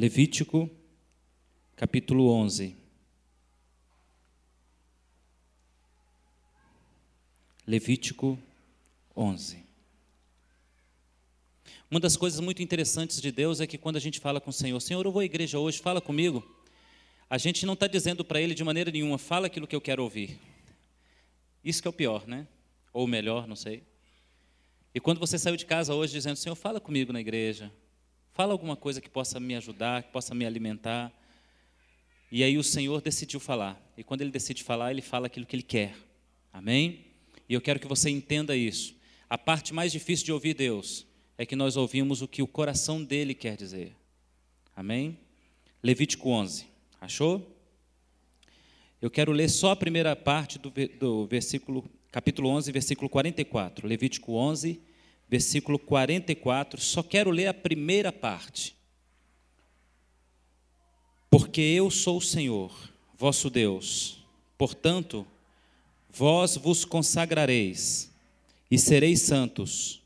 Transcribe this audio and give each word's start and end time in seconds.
Levítico, 0.00 0.70
capítulo 1.76 2.30
11. 2.30 2.74
Levítico 7.66 8.38
11. 9.14 9.62
Uma 11.90 12.00
das 12.00 12.16
coisas 12.16 12.40
muito 12.40 12.62
interessantes 12.62 13.20
de 13.20 13.30
Deus 13.30 13.60
é 13.60 13.66
que 13.66 13.76
quando 13.76 13.96
a 13.96 14.00
gente 14.00 14.18
fala 14.18 14.40
com 14.40 14.48
o 14.48 14.54
Senhor, 14.54 14.80
Senhor, 14.80 15.04
eu 15.04 15.12
vou 15.12 15.20
à 15.20 15.24
igreja 15.26 15.58
hoje, 15.58 15.78
fala 15.80 16.00
comigo. 16.00 16.42
A 17.28 17.36
gente 17.36 17.66
não 17.66 17.74
está 17.74 17.86
dizendo 17.86 18.24
para 18.24 18.40
Ele 18.40 18.54
de 18.54 18.64
maneira 18.64 18.90
nenhuma, 18.90 19.18
fala 19.18 19.48
aquilo 19.48 19.66
que 19.66 19.76
eu 19.76 19.82
quero 19.82 20.02
ouvir. 20.02 20.40
Isso 21.62 21.82
que 21.82 21.88
é 21.88 21.90
o 21.90 21.92
pior, 21.92 22.26
né? 22.26 22.48
Ou 22.90 23.06
melhor, 23.06 23.46
não 23.46 23.54
sei. 23.54 23.82
E 24.94 24.98
quando 24.98 25.18
você 25.18 25.38
saiu 25.38 25.58
de 25.58 25.66
casa 25.66 25.92
hoje 25.92 26.14
dizendo, 26.14 26.36
Senhor, 26.36 26.54
fala 26.54 26.80
comigo 26.80 27.12
na 27.12 27.20
igreja, 27.20 27.70
Fala 28.40 28.54
alguma 28.54 28.74
coisa 28.74 29.02
que 29.02 29.10
possa 29.10 29.38
me 29.38 29.54
ajudar, 29.54 30.02
que 30.02 30.12
possa 30.12 30.34
me 30.34 30.46
alimentar. 30.46 31.12
E 32.32 32.42
aí 32.42 32.56
o 32.56 32.64
Senhor 32.64 33.02
decidiu 33.02 33.38
falar. 33.38 33.78
E 33.98 34.02
quando 34.02 34.22
ele 34.22 34.30
decide 34.30 34.64
falar, 34.64 34.90
ele 34.92 35.02
fala 35.02 35.26
aquilo 35.26 35.44
que 35.44 35.54
ele 35.54 35.62
quer. 35.62 35.94
Amém? 36.50 37.04
E 37.46 37.52
eu 37.52 37.60
quero 37.60 37.78
que 37.78 37.86
você 37.86 38.08
entenda 38.08 38.56
isso. 38.56 38.96
A 39.28 39.36
parte 39.36 39.74
mais 39.74 39.92
difícil 39.92 40.24
de 40.24 40.32
ouvir 40.32 40.54
Deus 40.54 41.06
é 41.36 41.44
que 41.44 41.54
nós 41.54 41.76
ouvimos 41.76 42.22
o 42.22 42.26
que 42.26 42.40
o 42.40 42.46
coração 42.46 43.04
dele 43.04 43.34
quer 43.34 43.58
dizer. 43.58 43.94
Amém? 44.74 45.18
Levítico 45.82 46.30
11. 46.30 46.64
Achou? 46.98 47.46
Eu 49.02 49.10
quero 49.10 49.32
ler 49.32 49.50
só 49.50 49.72
a 49.72 49.76
primeira 49.76 50.16
parte 50.16 50.58
do, 50.58 50.72
do 50.98 51.26
versículo, 51.26 51.84
capítulo 52.10 52.48
11, 52.48 52.72
versículo 52.72 53.10
44. 53.10 53.86
Levítico 53.86 54.32
11, 54.32 54.80
versículo 55.30 55.78
44, 55.78 56.80
só 56.80 57.04
quero 57.04 57.30
ler 57.30 57.46
a 57.46 57.54
primeira 57.54 58.10
parte. 58.10 58.74
Porque 61.30 61.60
eu 61.60 61.88
sou 61.88 62.18
o 62.18 62.20
Senhor, 62.20 62.76
vosso 63.16 63.48
Deus, 63.48 64.26
portanto, 64.58 65.24
vós 66.10 66.56
vos 66.56 66.84
consagrareis 66.84 68.12
e 68.68 68.76
sereis 68.76 69.22
santos, 69.22 70.02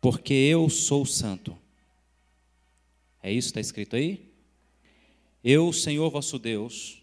porque 0.00 0.32
eu 0.32 0.70
sou 0.70 1.04
santo. 1.04 1.54
É 3.22 3.30
isso 3.30 3.48
que 3.48 3.50
está 3.50 3.60
escrito 3.60 3.96
aí? 3.96 4.32
Eu, 5.44 5.70
Senhor 5.74 6.08
vosso 6.08 6.38
Deus, 6.38 7.02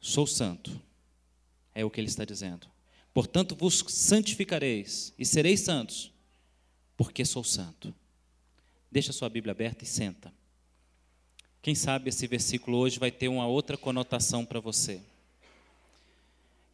sou 0.00 0.26
santo. 0.26 0.80
É 1.74 1.84
o 1.84 1.90
que 1.90 2.00
ele 2.00 2.08
está 2.08 2.24
dizendo. 2.24 2.73
Portanto, 3.14 3.54
vos 3.54 3.84
santificareis 3.86 5.14
e 5.16 5.24
sereis 5.24 5.60
santos, 5.60 6.12
porque 6.96 7.24
sou 7.24 7.44
santo. 7.44 7.94
Deixa 8.90 9.12
sua 9.12 9.28
Bíblia 9.28 9.52
aberta 9.52 9.84
e 9.84 9.86
senta. 9.86 10.34
Quem 11.62 11.76
sabe 11.76 12.08
esse 12.08 12.26
versículo 12.26 12.76
hoje 12.76 12.98
vai 12.98 13.12
ter 13.12 13.28
uma 13.28 13.46
outra 13.46 13.76
conotação 13.76 14.44
para 14.44 14.58
você. 14.58 15.00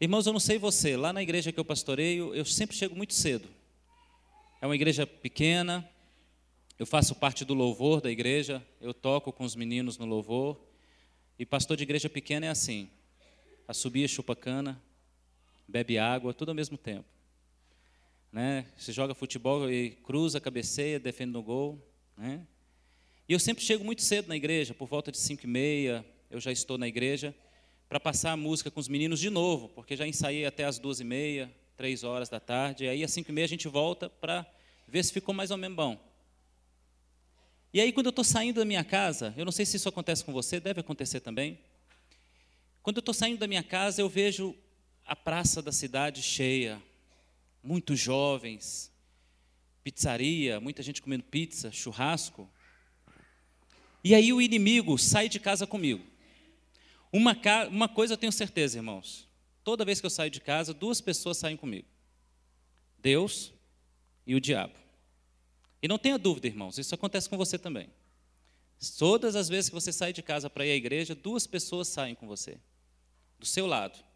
Irmãos, 0.01 0.27
eu 0.27 0.33
não 0.33 0.41
sei 0.41 0.59
você, 0.59 0.97
lá 0.97 1.13
na 1.13 1.23
igreja 1.23 1.53
que 1.53 1.61
eu 1.61 1.65
pastoreio, 1.65 2.35
eu 2.35 2.47
sempre 2.47 2.75
chego 2.75 2.97
muito 2.97 3.13
cedo. 3.13 3.47
É 4.63 4.67
uma 4.67 4.75
igreja 4.75 5.07
pequena, 5.07 5.87
eu 6.79 6.87
faço 6.87 7.15
parte 7.15 7.45
do 7.45 7.53
louvor 7.53 8.01
da 8.01 8.11
igreja, 8.11 8.67
eu 8.81 8.95
toco 8.95 9.31
com 9.31 9.45
os 9.45 9.55
meninos 9.55 9.99
no 9.99 10.07
louvor. 10.07 10.59
E 11.39 11.45
pastor 11.45 11.77
de 11.77 11.83
igreja 11.83 12.09
pequena 12.09 12.47
é 12.47 12.49
assim: 12.49 12.89
a 13.69 13.75
subir 13.75 14.09
chupa 14.09 14.35
cana, 14.35 14.83
bebe 15.71 15.99
água, 15.99 16.35
tudo 16.35 16.49
ao 16.49 16.55
mesmo 16.55 16.77
tempo. 16.77 17.09
Né? 18.33 18.67
Você 18.77 18.93
joga 18.93 19.15
futebol 19.15 19.71
e 19.71 19.93
cruza, 20.03 20.41
cabeceia, 20.41 20.99
defende 20.99 21.33
no 21.33 21.43
gol. 21.43 21.81
Né? 22.17 22.45
E 23.29 23.33
eu 23.33 23.39
sempre 23.39 23.63
chego 23.63 23.85
muito 23.85 24.03
cedo 24.03 24.27
na 24.27 24.37
igreja, 24.37 24.75
por 24.75 24.89
volta 24.89 25.13
de 25.13 25.19
5 25.19 25.45
e 25.45 25.47
meia, 25.47 26.05
eu 26.29 26.41
já 26.41 26.51
estou 26.51 26.77
na 26.77 26.89
igreja, 26.89 27.35
para 27.89 28.01
passar 28.01 28.33
a 28.33 28.37
música 28.37 28.71
com 28.71 28.81
os 28.81 28.89
meninos 28.89 29.21
de 29.21 29.31
novo, 29.31 29.69
porque 29.69 29.97
já 29.97 30.07
ensaiei 30.07 30.45
até 30.45 30.65
as 30.65 30.79
duas 30.79 31.01
e 31.01 31.05
meia, 31.05 31.53
três 31.77 32.03
horas 32.03 32.29
da 32.29 32.41
tarde, 32.41 32.85
e 32.85 32.89
aí 32.89 33.05
às 33.05 33.13
5 33.13 33.31
e 33.31 33.33
meia 33.33 33.45
a 33.45 33.49
gente 33.49 33.69
volta 33.69 34.11
para 34.11 34.45
ver 34.89 35.05
se 35.05 35.13
ficou 35.13 35.33
mais 35.33 35.53
ou 35.53 35.57
menos 35.57 35.77
bom. 35.77 35.99
E 37.73 37.81
aí 37.81 37.93
quando 37.93 38.07
eu 38.07 38.11
estou 38.11 38.25
saindo 38.25 38.59
da 38.59 38.65
minha 38.65 38.83
casa, 38.83 39.33
eu 39.37 39.45
não 39.45 39.53
sei 39.53 39.65
se 39.65 39.77
isso 39.77 39.89
acontece 39.89 40.25
com 40.25 40.33
você, 40.33 40.59
deve 40.59 40.81
acontecer 40.81 41.21
também, 41.21 41.59
quando 42.83 42.97
eu 42.97 43.01
estou 43.01 43.15
saindo 43.15 43.39
da 43.39 43.47
minha 43.47 43.63
casa, 43.63 44.01
eu 44.01 44.09
vejo 44.09 44.57
a 45.11 45.17
praça 45.17 45.61
da 45.61 45.73
cidade 45.73 46.23
cheia, 46.23 46.81
muitos 47.65 47.99
jovens, 47.99 48.93
pizzaria, 49.83 50.61
muita 50.61 50.85
gente 50.85 51.03
comendo 51.03 51.25
pizza, 51.25 51.73
churrasco. 51.73 52.49
E 54.05 54.15
aí 54.15 54.33
o 54.33 54.41
inimigo 54.41 54.97
sai 54.97 55.29
de 55.29 55.41
casa 55.41 55.67
comigo. 55.67 56.07
Uma, 57.13 57.37
uma 57.69 57.89
coisa 57.89 58.13
eu 58.15 58.17
tenho 58.17 58.31
certeza, 58.31 58.79
irmãos. 58.79 59.29
Toda 59.65 59.85
vez 59.85 59.99
que 59.99 60.07
eu 60.07 60.11
saio 60.11 60.31
de 60.31 60.41
casa, 60.41 60.73
duas 60.73 61.01
pessoas 61.01 61.39
saem 61.39 61.57
comigo: 61.57 61.89
Deus 62.97 63.53
e 64.25 64.37
o 64.37 64.41
diabo. 64.41 64.75
E 65.83 65.89
não 65.89 65.99
tenha 65.99 66.19
dúvida, 66.19 66.47
irmãos, 66.47 66.79
isso 66.79 66.95
acontece 66.95 67.29
com 67.29 67.37
você 67.37 67.59
também. 67.59 67.91
Todas 68.97 69.35
as 69.35 69.49
vezes 69.49 69.71
que 69.71 69.75
você 69.75 69.93
sai 69.93 70.13
de 70.13 70.23
casa 70.23 70.49
para 70.49 70.65
ir 70.65 70.71
à 70.71 70.77
igreja, 70.77 71.17
duas 71.17 71.49
pessoas 71.49 71.89
saem 71.89 72.15
com 72.15 72.29
você, 72.29 72.61
do 73.41 73.45
seu 73.45 73.67
lado 73.67 74.09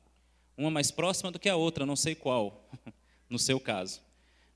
uma 0.56 0.70
mais 0.70 0.90
próxima 0.90 1.30
do 1.30 1.38
que 1.38 1.48
a 1.48 1.56
outra, 1.56 1.84
não 1.86 1.96
sei 1.96 2.14
qual, 2.14 2.68
no 3.28 3.38
seu 3.38 3.58
caso, 3.58 4.00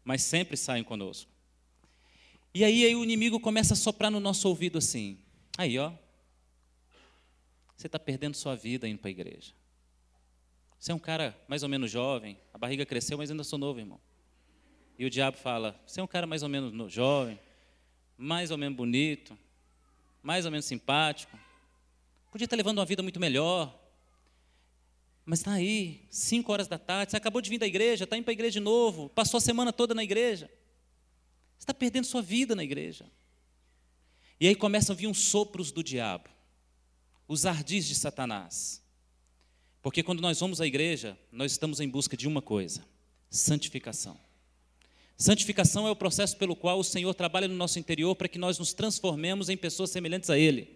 mas 0.05 0.23
sempre 0.23 0.57
saem 0.57 0.85
conosco. 0.85 1.31
E 2.55 2.65
aí, 2.65 2.85
aí 2.85 2.97
o 2.97 3.05
inimigo 3.05 3.39
começa 3.39 3.75
a 3.75 3.77
soprar 3.77 4.11
no 4.11 4.21
nosso 4.21 4.49
ouvido 4.49 4.79
assim: 4.79 5.19
aí, 5.57 5.79
ó, 5.79 5.93
você 7.77 7.87
está 7.87 7.99
perdendo 7.99 8.35
sua 8.35 8.57
vida 8.57 8.89
indo 8.89 8.99
para 8.99 9.09
a 9.09 9.11
igreja. 9.11 9.53
Você 10.79 10.93
é 10.93 10.95
um 10.95 10.99
cara 10.99 11.37
mais 11.49 11.63
ou 11.63 11.69
menos 11.69 11.91
jovem, 11.91 12.39
a 12.53 12.59
barriga 12.59 12.87
cresceu, 12.87 13.19
mas 13.19 13.31
ainda 13.31 13.45
sou 13.45 13.59
novo, 13.59 13.81
irmão. 13.81 14.01
E 14.99 15.05
o 15.05 15.11
diabo 15.11 15.37
fala: 15.37 15.81
você 15.87 16.01
é 16.01 16.03
um 16.03 16.07
cara 16.07 16.27
mais 16.27 16.43
ou 16.43 16.49
menos 16.49 16.93
jovem, 16.93 17.39
mais 18.17 18.51
ou 18.51 18.59
menos 18.59 18.77
bonito, 18.77 19.39
mais 20.23 20.45
ou 20.45 20.51
menos 20.51 20.67
simpático, 20.67 21.39
podia 22.31 22.45
estar 22.45 22.57
levando 22.57 22.79
uma 22.79 22.85
vida 22.85 23.03
muito 23.03 23.21
melhor, 23.21 23.73
mas 25.29 25.41
está 25.41 25.53
aí, 25.53 26.07
5 26.09 26.51
horas 26.51 26.69
da 26.69 26.79
tarde, 26.79 27.11
você 27.11 27.19
acabou 27.19 27.43
de 27.43 27.51
vir 27.51 27.59
da 27.59 27.67
igreja, 27.67 28.05
está 28.05 28.17
indo 28.17 28.25
para 28.25 28.33
a 28.33 28.33
igreja 28.33 28.53
de 28.53 28.61
novo, 28.61 29.11
passou 29.11 29.37
a 29.37 29.41
semana 29.43 29.71
toda 29.75 29.95
na 29.95 30.03
igreja. 30.03 30.47
Você 31.59 31.65
está 31.65 31.75
perdendo 31.75 32.07
sua 32.07 32.23
vida 32.23 32.57
na 32.57 32.65
igreja. 32.65 33.05
E 34.41 34.49
aí 34.49 34.55
começam 34.55 34.95
a 34.95 34.97
vir 34.97 35.07
uns 35.07 35.19
sopros 35.19 35.71
do 35.71 35.85
diabo, 35.85 36.31
os 37.29 37.45
ardis 37.45 37.87
de 37.87 37.95
Satanás. 37.95 38.83
Porque 39.83 40.03
quando 40.03 40.23
nós 40.23 40.41
vamos 40.41 40.63
à 40.63 40.67
igreja, 40.67 41.19
nós 41.31 41.53
estamos 41.53 41.79
em 41.79 41.91
busca 41.91 42.17
de 42.17 42.27
uma 42.27 42.41
coisa: 42.41 42.83
santificação. 43.29 44.19
Santificação 45.15 45.87
é 45.87 45.91
o 45.91 45.97
processo 45.97 46.39
pelo 46.39 46.57
qual 46.57 46.79
o 46.79 46.85
Senhor 46.85 47.13
trabalha 47.13 47.47
no 47.47 47.55
nosso 47.55 47.79
interior 47.79 48.17
para 48.17 48.29
que 48.29 48.39
nós 48.39 48.59
nos 48.59 48.73
transformemos 48.73 49.51
em 49.51 49.59
pessoas 49.59 49.91
semelhantes 49.91 50.31
a 50.31 50.39
Ele. 50.39 50.75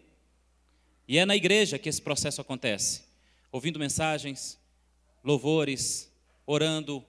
E 1.09 1.17
é 1.17 1.25
na 1.25 1.35
igreja 1.35 1.79
que 1.79 1.89
esse 1.89 2.03
processo 2.03 2.43
acontece 2.43 3.12
ouvindo 3.53 3.79
mensagens, 3.79 4.59
louvores, 5.23 6.11
orando. 6.47 7.05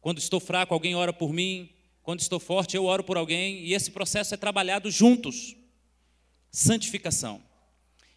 Quando 0.00 0.18
estou 0.18 0.38
fraco, 0.38 0.72
alguém 0.72 0.94
ora 0.94 1.12
por 1.12 1.32
mim. 1.32 1.68
Quando 2.02 2.20
estou 2.20 2.38
forte, 2.38 2.76
eu 2.76 2.84
oro 2.84 3.02
por 3.02 3.16
alguém. 3.16 3.64
E 3.64 3.74
esse 3.74 3.90
processo 3.90 4.32
é 4.32 4.36
trabalhado 4.36 4.90
juntos. 4.90 5.56
Santificação. 6.50 7.42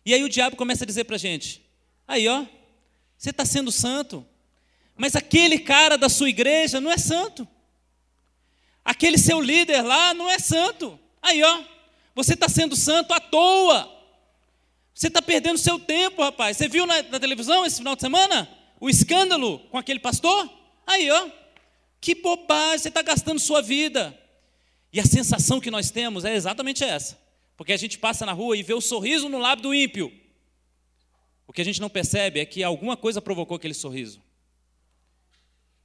E 0.06 0.14
aí 0.14 0.24
o 0.24 0.30
diabo 0.30 0.56
começa 0.56 0.84
a 0.84 0.88
dizer 0.88 1.06
para 1.06 1.16
a 1.16 1.20
gente: 1.20 1.66
aí 2.08 2.28
ó, 2.28 2.46
você 3.18 3.32
está 3.32 3.44
sendo 3.44 3.72
santo, 3.72 4.26
mas 4.96 5.16
aquele 5.16 5.58
cara 5.58 5.98
da 5.98 6.08
sua 6.08 6.30
igreja 6.30 6.80
não 6.80 6.92
é 6.92 6.98
santo. 6.98 7.48
Aquele 8.86 9.18
seu 9.18 9.42
líder 9.42 9.82
lá 9.82 10.14
não 10.14 10.30
é 10.30 10.38
santo. 10.38 10.98
Aí 11.22 11.44
ó, 11.44 11.64
você 12.14 12.36
está 12.36 12.48
sendo 12.48 12.76
santo 12.76 13.14
à 13.14 13.20
toa. 13.20 13.97
Você 14.98 15.10
está 15.10 15.22
perdendo 15.22 15.60
seu 15.60 15.78
tempo, 15.78 16.24
rapaz. 16.24 16.58
Você 16.58 16.68
viu 16.68 16.88
na, 16.88 17.04
na, 17.04 17.20
televisão 17.20 17.64
esse 17.64 17.78
final 17.78 17.96
de 17.96 18.02
semana? 18.02 18.50
O 18.80 18.90
escândalo 18.90 19.60
com 19.70 19.78
aquele 19.78 20.00
pastor? 20.00 20.52
Aí, 20.88 21.08
ó. 21.12 21.30
Que 22.02 22.16
bobagem, 22.16 22.80
você 22.80 22.88
está 22.88 23.04
gastando 23.04 23.40
sua 23.40 23.62
vida. 23.62 24.20
E 24.92 25.00
a 25.00 25.06
sensação 25.06 25.62
que 25.62 25.70
nós 25.70 25.92
temos 25.92 26.26
é 26.26 26.34
exatamente 26.34 26.84
essa. 26.84 27.16
Porque 27.56 27.74
a 27.74 27.78
gente 27.78 28.00
passa 28.00 28.26
na 28.26 28.32
rua 28.32 28.58
e 28.58 28.64
vê 28.64 28.74
o 28.74 28.82
sorriso 28.82 29.30
no 29.30 29.38
lábio 29.38 29.62
do 29.62 29.76
ímpio. 29.76 30.12
O 31.46 31.54
que 31.54 31.62
a 31.62 31.66
gente 31.66 31.80
não 31.80 31.90
percebe 31.90 32.40
é 32.40 32.46
que 32.46 32.64
alguma 32.64 32.98
coisa 32.98 33.22
provocou 33.22 33.56
aquele 33.56 33.76
sorriso. 33.76 34.20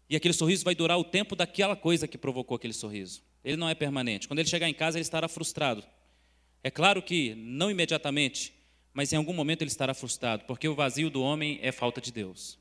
E 0.08 0.16
aquele 0.16 0.32
sorriso 0.32 0.64
vai 0.64 0.74
durar 0.74 0.98
o 0.98 1.04
tempo 1.04 1.36
daquela 1.36 1.76
coisa 1.76 2.08
que 2.08 2.16
provocou 2.16 2.56
aquele 2.56 2.72
sorriso. 2.72 3.22
Ele 3.44 3.58
não 3.58 3.68
é 3.68 3.74
permanente. 3.74 4.26
Quando 4.26 4.38
ele 4.38 4.48
chegar 4.48 4.70
em 4.70 4.74
casa, 4.74 4.96
ele 4.96 5.02
estará 5.02 5.28
frustrado. 5.28 5.84
É 6.64 6.70
claro 6.70 7.02
que 7.02 7.34
não 7.34 7.70
imediatamente, 7.70 8.54
mas 8.92 9.12
em 9.12 9.16
algum 9.16 9.32
momento 9.32 9.62
ele 9.62 9.70
estará 9.70 9.94
frustrado, 9.94 10.44
porque 10.44 10.68
o 10.68 10.74
vazio 10.74 11.08
do 11.08 11.22
homem 11.22 11.58
é 11.62 11.72
falta 11.72 12.00
de 12.00 12.12
Deus. 12.12 12.58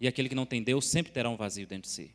E 0.00 0.06
aquele 0.06 0.28
que 0.28 0.34
não 0.34 0.46
tem 0.46 0.62
Deus 0.62 0.86
sempre 0.86 1.12
terá 1.12 1.28
um 1.28 1.36
vazio 1.36 1.66
dentro 1.66 1.88
de 1.88 1.94
si. 1.94 2.14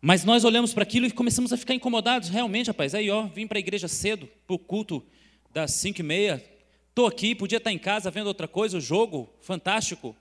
Mas 0.00 0.24
nós 0.24 0.44
olhamos 0.44 0.72
para 0.72 0.82
aquilo 0.82 1.06
e 1.06 1.10
começamos 1.10 1.52
a 1.52 1.56
ficar 1.56 1.74
incomodados. 1.74 2.30
Realmente, 2.30 2.68
rapaz, 2.68 2.94
aí 2.94 3.10
ó, 3.10 3.26
vim 3.26 3.46
para 3.46 3.58
a 3.58 3.60
igreja 3.60 3.86
cedo, 3.86 4.28
para 4.46 4.54
o 4.54 4.58
culto 4.58 5.04
das 5.52 5.72
5 5.72 6.00
e 6.00 6.02
meia, 6.02 6.44
estou 6.88 7.06
aqui, 7.06 7.34
podia 7.34 7.58
estar 7.58 7.72
em 7.72 7.78
casa 7.78 8.10
vendo 8.10 8.28
outra 8.28 8.48
coisa, 8.48 8.78
o 8.78 8.80
jogo, 8.80 9.28
fantástico, 9.40 10.16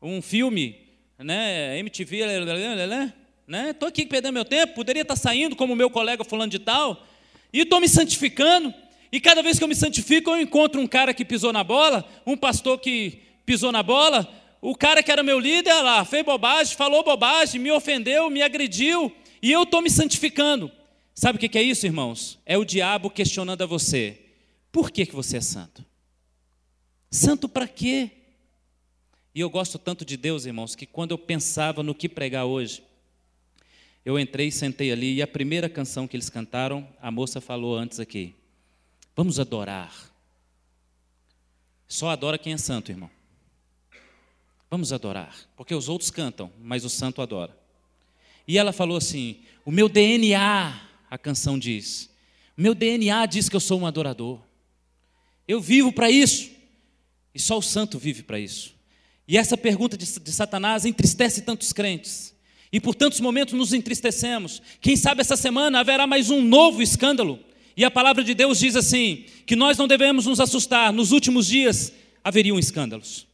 um 0.00 0.22
filme, 0.22 0.78
né, 1.18 1.78
MTV, 1.78 2.20
né? 3.46 3.70
Estou 3.70 3.88
aqui 3.88 4.06
perdendo 4.06 4.34
meu 4.34 4.44
tempo, 4.44 4.74
poderia 4.74 5.02
estar 5.02 5.16
saindo 5.16 5.56
como 5.56 5.74
meu 5.74 5.90
colega 5.90 6.22
fulano 6.22 6.50
de 6.50 6.58
tal, 6.58 7.06
e 7.52 7.60
estou 7.60 7.80
me 7.80 7.88
santificando, 7.88 8.72
e 9.12 9.20
cada 9.20 9.42
vez 9.42 9.58
que 9.58 9.64
eu 9.64 9.68
me 9.68 9.74
santifico, 9.74 10.30
eu 10.30 10.40
encontro 10.40 10.80
um 10.80 10.86
cara 10.86 11.12
que 11.12 11.24
pisou 11.24 11.52
na 11.52 11.64
bola, 11.64 12.08
um 12.24 12.36
pastor 12.36 12.78
que 12.78 13.20
pisou 13.44 13.72
na 13.72 13.82
bola, 13.82 14.28
o 14.60 14.76
cara 14.76 15.02
que 15.02 15.10
era 15.10 15.22
meu 15.22 15.38
líder 15.38 15.82
lá, 15.82 16.04
fez 16.04 16.24
bobagem, 16.24 16.76
falou 16.76 17.02
bobagem, 17.02 17.60
me 17.60 17.72
ofendeu, 17.72 18.30
me 18.30 18.42
agrediu, 18.42 19.12
e 19.42 19.50
eu 19.50 19.64
estou 19.64 19.82
me 19.82 19.90
santificando. 19.90 20.70
Sabe 21.14 21.36
o 21.36 21.40
que 21.40 21.58
é 21.58 21.62
isso, 21.62 21.86
irmãos? 21.86 22.38
É 22.46 22.56
o 22.56 22.64
diabo 22.64 23.10
questionando 23.10 23.62
a 23.62 23.66
você: 23.66 24.18
por 24.70 24.90
que, 24.90 25.04
que 25.04 25.14
você 25.14 25.38
é 25.38 25.40
santo? 25.40 25.84
Santo 27.10 27.48
para 27.48 27.66
quê? 27.66 28.10
E 29.34 29.40
eu 29.40 29.50
gosto 29.50 29.78
tanto 29.78 30.04
de 30.04 30.16
Deus, 30.16 30.46
irmãos, 30.46 30.74
que 30.74 30.86
quando 30.86 31.10
eu 31.10 31.18
pensava 31.18 31.82
no 31.82 31.94
que 31.94 32.08
pregar 32.08 32.46
hoje, 32.46 32.82
eu 34.04 34.18
entrei, 34.18 34.50
sentei 34.50 34.92
ali, 34.92 35.14
e 35.14 35.22
a 35.22 35.26
primeira 35.26 35.68
canção 35.68 36.06
que 36.06 36.16
eles 36.16 36.30
cantaram, 36.30 36.88
a 37.00 37.10
moça 37.10 37.40
falou 37.40 37.76
antes 37.76 38.00
aqui: 38.00 38.34
Vamos 39.20 39.38
adorar. 39.38 39.92
Só 41.86 42.08
adora 42.08 42.38
quem 42.38 42.54
é 42.54 42.56
santo, 42.56 42.90
irmão. 42.90 43.10
Vamos 44.70 44.94
adorar, 44.94 45.36
porque 45.58 45.74
os 45.74 45.90
outros 45.90 46.10
cantam, 46.10 46.50
mas 46.58 46.86
o 46.86 46.88
santo 46.88 47.20
adora. 47.20 47.54
E 48.48 48.56
ela 48.56 48.72
falou 48.72 48.96
assim: 48.96 49.42
O 49.62 49.70
meu 49.70 49.90
DNA, 49.90 50.74
a 51.10 51.18
canção 51.18 51.58
diz, 51.58 52.08
o 52.56 52.62
meu 52.62 52.74
DNA 52.74 53.26
diz 53.26 53.50
que 53.50 53.56
eu 53.56 53.60
sou 53.60 53.80
um 53.80 53.86
adorador. 53.86 54.40
Eu 55.46 55.60
vivo 55.60 55.92
para 55.92 56.10
isso. 56.10 56.50
E 57.34 57.38
só 57.38 57.58
o 57.58 57.62
santo 57.62 57.98
vive 57.98 58.22
para 58.22 58.40
isso. 58.40 58.74
E 59.28 59.36
essa 59.36 59.54
pergunta 59.54 59.98
de, 59.98 60.06
de 60.18 60.32
Satanás 60.32 60.86
entristece 60.86 61.42
tantos 61.42 61.74
crentes. 61.74 62.34
E 62.72 62.80
por 62.80 62.94
tantos 62.94 63.20
momentos 63.20 63.52
nos 63.52 63.74
entristecemos. 63.74 64.62
Quem 64.80 64.96
sabe 64.96 65.20
essa 65.20 65.36
semana 65.36 65.80
haverá 65.80 66.06
mais 66.06 66.30
um 66.30 66.40
novo 66.40 66.80
escândalo. 66.80 67.49
E 67.76 67.84
a 67.84 67.90
palavra 67.90 68.22
de 68.22 68.34
Deus 68.34 68.58
diz 68.58 68.76
assim: 68.76 69.24
que 69.46 69.56
nós 69.56 69.78
não 69.78 69.88
devemos 69.88 70.26
nos 70.26 70.40
assustar, 70.40 70.92
nos 70.92 71.12
últimos 71.12 71.46
dias 71.46 71.92
haveriam 72.22 72.58
escândalos. 72.58 73.26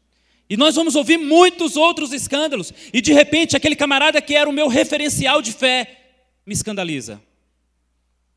E 0.49 0.57
nós 0.57 0.77
vamos 0.77 0.95
ouvir 0.95 1.19
muitos 1.19 1.77
outros 1.77 2.13
escândalos. 2.13 2.73
E 2.93 3.01
de 3.01 3.13
repente, 3.13 3.57
aquele 3.57 3.75
camarada 3.75 4.23
que 4.23 4.35
era 4.35 4.49
o 4.49 4.53
meu 4.53 4.69
referencial 4.69 5.43
de 5.43 5.53
fé 5.53 5.99
me 6.47 6.55
escandaliza. 6.55 7.21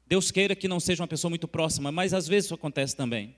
Deus 0.07 0.31
queira 0.31 0.55
que 0.55 0.67
não 0.67 0.79
seja 0.79 1.03
uma 1.03 1.07
pessoa 1.07 1.29
muito 1.29 1.47
próxima, 1.47 1.91
mas 1.91 2.13
às 2.13 2.27
vezes 2.27 2.45
isso 2.45 2.55
acontece 2.55 2.95
também. 2.95 3.35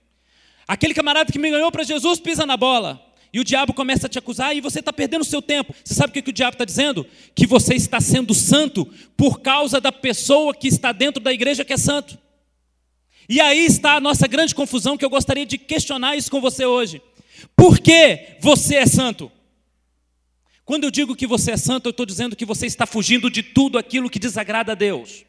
Aquele 0.66 0.94
camarada 0.94 1.30
que 1.30 1.38
me 1.40 1.52
ganhou 1.52 1.70
para 1.70 1.84
Jesus 1.84 2.20
pisa 2.20 2.46
na 2.46 2.56
bola. 2.56 3.06
E 3.34 3.40
o 3.40 3.44
diabo 3.44 3.74
começa 3.74 4.08
a 4.08 4.10
te 4.10 4.20
acusar 4.20 4.56
e 4.56 4.62
você 4.62 4.80
está 4.80 4.92
perdendo 4.92 5.22
o 5.22 5.26
seu 5.26 5.42
tempo. 5.42 5.74
Você 5.84 5.94
sabe 5.94 6.12
o 6.12 6.14
que, 6.14 6.22
que 6.22 6.30
o 6.30 6.34
diabo 6.34 6.56
está 6.56 6.66
dizendo? 6.66 7.06
Que 7.36 7.46
você 7.46 7.76
está 7.76 8.00
sendo 8.00 8.34
santo 8.34 8.86
por 9.18 9.42
causa 9.42 9.82
da 9.82 9.92
pessoa 9.92 10.54
que 10.54 10.68
está 10.68 10.92
dentro 10.92 11.22
da 11.22 11.34
igreja 11.34 11.66
que 11.66 11.74
é 11.74 11.78
santo. 11.78 12.18
E 13.32 13.40
aí 13.40 13.66
está 13.66 13.94
a 13.94 14.02
nossa 14.02 14.28
grande 14.28 14.54
confusão 14.54 14.98
que 14.98 15.06
eu 15.06 15.10
gostaria 15.10 15.46
de 15.46 15.58
questionar 15.58 16.18
isso 16.18 16.30
com 16.30 16.42
você 16.42 16.66
hoje. 16.66 17.02
Por 17.56 17.80
que 17.80 18.36
você 18.42 18.76
é 18.76 18.86
santo? 18.86 19.32
Quando 20.66 20.84
eu 20.84 20.92
digo 20.92 21.16
que 21.16 21.26
você 21.26 21.52
é 21.52 21.58
santo, 21.58 21.86
eu 21.86 21.92
estou 21.92 22.06
dizendo 22.06 22.36
que 22.36 22.44
você 22.44 22.66
está 22.66 22.86
fugindo 22.86 23.32
de 23.32 23.42
tudo 23.42 23.78
aquilo 23.78 24.10
que 24.10 24.20
desagrada 24.20 24.74
a 24.74 24.76
Deus. 24.76 25.24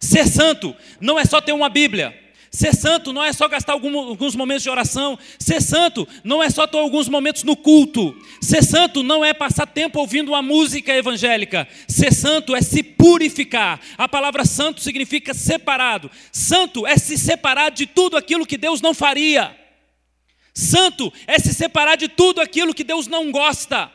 Ser 0.00 0.26
santo 0.26 0.74
não 0.98 1.18
é 1.20 1.26
só 1.26 1.38
ter 1.42 1.52
uma 1.52 1.68
Bíblia. 1.68 2.18
Ser 2.56 2.74
santo 2.74 3.12
não 3.12 3.22
é 3.22 3.34
só 3.34 3.46
gastar 3.48 3.74
alguns 3.74 4.34
momentos 4.34 4.62
de 4.62 4.70
oração. 4.70 5.18
Ser 5.38 5.60
santo 5.60 6.08
não 6.24 6.42
é 6.42 6.48
só 6.48 6.66
ter 6.66 6.78
alguns 6.78 7.06
momentos 7.06 7.42
no 7.42 7.54
culto. 7.54 8.18
Ser 8.40 8.64
santo 8.64 9.02
não 9.02 9.22
é 9.22 9.34
passar 9.34 9.66
tempo 9.66 10.00
ouvindo 10.00 10.30
uma 10.30 10.40
música 10.40 10.90
evangélica. 10.90 11.68
Ser 11.86 12.14
santo 12.14 12.56
é 12.56 12.62
se 12.62 12.82
purificar. 12.82 13.78
A 13.98 14.08
palavra 14.08 14.46
santo 14.46 14.80
significa 14.80 15.34
separado. 15.34 16.10
Santo 16.32 16.86
é 16.86 16.96
se 16.96 17.18
separar 17.18 17.70
de 17.72 17.84
tudo 17.84 18.16
aquilo 18.16 18.46
que 18.46 18.56
Deus 18.56 18.80
não 18.80 18.94
faria. 18.94 19.54
Santo 20.54 21.12
é 21.26 21.38
se 21.38 21.52
separar 21.52 21.96
de 21.96 22.08
tudo 22.08 22.40
aquilo 22.40 22.72
que 22.72 22.84
Deus 22.84 23.06
não 23.06 23.30
gosta. 23.30 23.92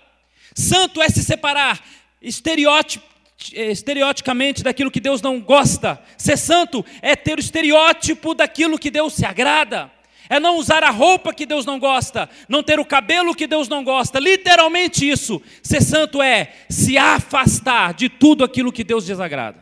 Santo 0.53 1.01
é 1.01 1.09
se 1.09 1.23
separar 1.23 1.83
estereótipo 2.21 3.10
estereoticamente 3.53 4.63
daquilo 4.63 4.91
que 4.91 4.99
Deus 4.99 5.21
não 5.21 5.39
gosta. 5.39 6.01
Ser 6.17 6.37
santo 6.37 6.85
é 7.01 7.15
ter 7.15 7.37
o 7.37 7.39
estereótipo 7.39 8.33
daquilo 8.33 8.79
que 8.79 8.91
Deus 8.91 9.13
se 9.13 9.25
agrada. 9.25 9.91
É 10.29 10.39
não 10.39 10.57
usar 10.57 10.83
a 10.83 10.89
roupa 10.89 11.33
que 11.33 11.45
Deus 11.45 11.65
não 11.65 11.77
gosta, 11.77 12.29
não 12.47 12.63
ter 12.63 12.79
o 12.79 12.85
cabelo 12.85 13.35
que 13.35 13.45
Deus 13.45 13.67
não 13.67 13.83
gosta. 13.83 14.17
Literalmente 14.17 15.07
isso. 15.09 15.41
Ser 15.61 15.81
santo 15.81 16.21
é 16.21 16.53
se 16.69 16.97
afastar 16.97 17.93
de 17.93 18.07
tudo 18.07 18.43
aquilo 18.43 18.71
que 18.71 18.83
Deus 18.83 19.05
desagrada. 19.05 19.61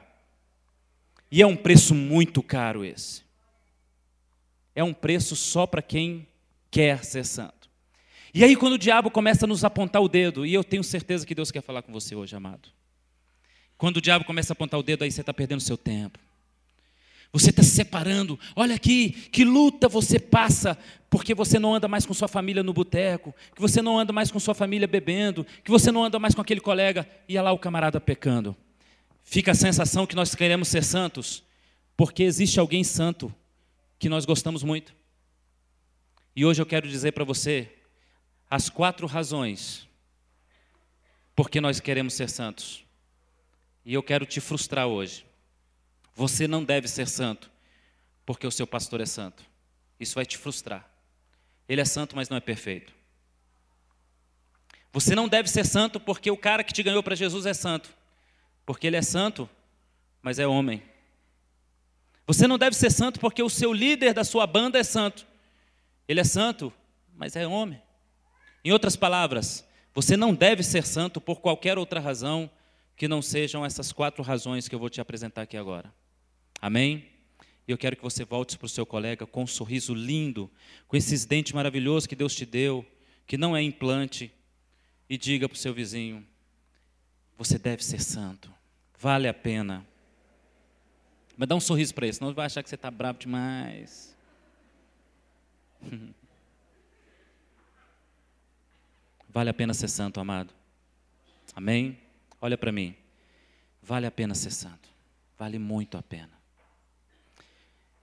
E 1.32 1.42
é 1.42 1.48
um 1.48 1.56
preço 1.56 1.96
muito 1.96 2.44
caro 2.44 2.86
esse. 2.86 3.24
É 4.76 4.84
um 4.84 4.94
preço 4.94 5.36
só 5.36 5.66
para 5.66 5.82
quem 5.82 6.28
quer 6.70 7.04
ser 7.04 7.26
santo. 7.26 7.70
E 8.34 8.44
aí, 8.44 8.56
quando 8.56 8.74
o 8.74 8.78
diabo 8.78 9.10
começa 9.10 9.46
a 9.46 9.48
nos 9.48 9.64
apontar 9.64 10.02
o 10.02 10.08
dedo, 10.08 10.46
e 10.46 10.54
eu 10.54 10.64
tenho 10.64 10.84
certeza 10.84 11.26
que 11.26 11.34
Deus 11.34 11.50
quer 11.50 11.62
falar 11.62 11.82
com 11.82 11.92
você 11.92 12.16
hoje, 12.16 12.36
amado. 12.36 12.70
Quando 13.80 13.96
o 13.96 14.02
diabo 14.02 14.26
começa 14.26 14.52
a 14.52 14.56
apontar 14.56 14.78
o 14.78 14.84
dedo, 14.84 15.06
aí 15.06 15.12
você 15.12 15.22
está 15.22 15.34
perdendo 15.34 15.62
seu 15.62 15.78
tempo. 15.78 16.20
Você 17.32 17.50
está 17.50 17.64
se 17.64 17.70
separando. 17.70 18.38
Olha 18.54 18.76
aqui, 18.76 19.12
que 19.32 19.46
luta 19.46 19.88
você 19.88 20.20
passa 20.20 20.78
porque 21.10 21.34
você 21.34 21.58
não 21.58 21.74
anda 21.74 21.88
mais 21.88 22.06
com 22.06 22.14
sua 22.14 22.28
família 22.28 22.62
no 22.62 22.74
boteco, 22.74 23.34
que 23.56 23.62
você 23.62 23.82
não 23.82 23.98
anda 23.98 24.12
mais 24.12 24.30
com 24.30 24.40
sua 24.40 24.54
família 24.54 24.86
bebendo, 24.86 25.46
que 25.64 25.72
você 25.72 25.94
não 25.94 26.04
anda 26.04 26.20
mais 26.20 26.36
com 26.36 26.42
aquele 26.42 26.60
colega 26.60 27.08
e 27.26 27.38
é 27.38 27.42
lá 27.42 27.54
o 27.54 27.58
camarada 27.58 28.02
pecando. 28.02 28.54
Fica 29.24 29.52
a 29.52 29.56
sensação 29.56 30.06
que 30.06 30.16
nós 30.16 30.36
queremos 30.36 30.68
ser 30.68 30.84
santos 30.84 31.42
porque 31.96 32.24
existe 32.24 32.60
alguém 32.60 32.84
santo 32.84 33.34
que 33.98 34.10
nós 34.10 34.26
gostamos 34.26 34.62
muito. 34.62 34.94
E 36.36 36.46
hoje 36.46 36.62
eu 36.62 36.66
quero 36.66 36.86
dizer 36.86 37.14
para 37.14 37.24
você 37.24 37.72
as 38.52 38.70
quatro 38.70 39.08
razões 39.08 39.88
porque 41.34 41.62
nós 41.62 41.80
queremos 41.80 42.14
ser 42.14 42.30
santos. 42.30 42.89
E 43.90 43.96
eu 43.96 44.04
quero 44.04 44.24
te 44.24 44.40
frustrar 44.40 44.86
hoje. 44.86 45.26
Você 46.14 46.48
não 46.48 46.64
deve 46.64 46.88
ser 46.88 47.08
santo, 47.08 47.50
porque 48.24 48.46
o 48.46 48.52
seu 48.52 48.68
pastor 48.68 49.02
é 49.02 49.06
santo. 49.08 49.44
Isso 50.00 50.14
vai 50.14 50.28
te 50.28 50.38
frustrar. 50.38 50.88
Ele 51.68 51.82
é 51.82 51.86
santo, 51.86 52.16
mas 52.16 52.30
não 52.30 52.38
é 52.38 52.40
perfeito. 52.40 52.94
Você 54.94 55.16
não 55.16 55.28
deve 55.28 55.50
ser 55.50 55.66
santo 55.66 56.00
porque 56.00 56.30
o 56.30 56.38
cara 56.38 56.64
que 56.64 56.72
te 56.72 56.84
ganhou 56.84 57.02
para 57.02 57.16
Jesus 57.16 57.48
é 57.48 57.54
santo. 57.56 57.90
Porque 58.64 58.86
ele 58.86 58.96
é 58.96 59.02
santo, 59.02 59.50
mas 60.22 60.38
é 60.38 60.46
homem. 60.46 60.84
Você 62.28 62.46
não 62.46 62.60
deve 62.60 62.76
ser 62.76 62.92
santo 62.92 63.20
porque 63.20 63.42
o 63.42 63.50
seu 63.50 63.74
líder 63.74 64.14
da 64.14 64.24
sua 64.24 64.46
banda 64.46 64.78
é 64.78 64.84
santo. 64.84 65.26
Ele 66.08 66.20
é 66.20 66.24
santo, 66.24 66.72
mas 67.16 67.36
é 67.36 67.48
homem. 67.48 67.82
Em 68.64 68.72
outras 68.72 68.96
palavras, 68.96 69.68
você 69.96 70.16
não 70.16 70.32
deve 70.32 70.62
ser 70.62 70.86
santo 70.86 71.20
por 71.20 71.42
qualquer 71.42 71.80
outra 71.80 72.00
razão 72.00 72.52
que 73.00 73.08
não 73.08 73.22
sejam 73.22 73.66
essas 73.66 73.94
quatro 73.94 74.22
razões 74.22 74.68
que 74.68 74.76
eu 74.76 74.80
vou 74.80 74.90
te 74.90 75.00
apresentar 75.00 75.44
aqui 75.44 75.56
agora. 75.56 75.90
Amém? 76.62 77.08
E 77.66 77.72
eu 77.72 77.78
quero 77.78 77.96
que 77.96 78.04
você 78.04 78.26
volte 78.26 78.58
para 78.58 78.66
o 78.66 78.70
seu 78.70 78.86
colega 78.86 79.26
com 79.26 79.44
um 79.44 79.48
sorriso 79.48 79.94
lindo, 79.94 80.52
com 80.86 80.98
esses 80.98 81.24
dentes 81.24 81.54
maravilhosos 81.54 82.06
que 82.06 82.16
Deus 82.16 82.36
te 82.36 82.46
deu, 82.46 82.86
que 83.26 83.38
não 83.38 83.56
é 83.56 83.64
implante, 83.64 84.34
e 85.10 85.18
diga 85.18 85.48
para 85.48 85.56
o 85.56 85.58
seu 85.58 85.74
vizinho: 85.74 86.28
você 87.38 87.58
deve 87.58 87.86
ser 87.86 88.02
santo, 88.02 88.54
vale 89.00 89.30
a 89.30 89.34
pena. 89.34 89.88
Mas 91.38 91.48
dá 91.48 91.56
um 91.56 91.62
sorriso 91.62 91.96
para 91.96 92.06
ele, 92.06 92.14
senão 92.14 92.28
ele 92.32 92.36
vai 92.36 92.48
achar 92.48 92.62
que 92.62 92.68
você 92.68 92.76
está 92.76 92.92
bravo 92.92 93.18
demais. 93.18 94.14
Vale 99.32 99.52
a 99.52 99.54
pena 99.54 99.76
ser 99.76 99.88
santo, 99.88 100.20
amado. 100.20 100.52
Amém? 101.56 102.00
Olha 102.42 102.58
para 102.58 102.72
mim. 102.72 102.96
Vale 103.82 104.06
a 104.06 104.12
pena 104.12 104.36
ser 104.36 104.52
santo. 104.52 104.90
Vale 105.38 105.58
muito 105.58 105.98
a 105.98 106.04
pena. 106.04 106.40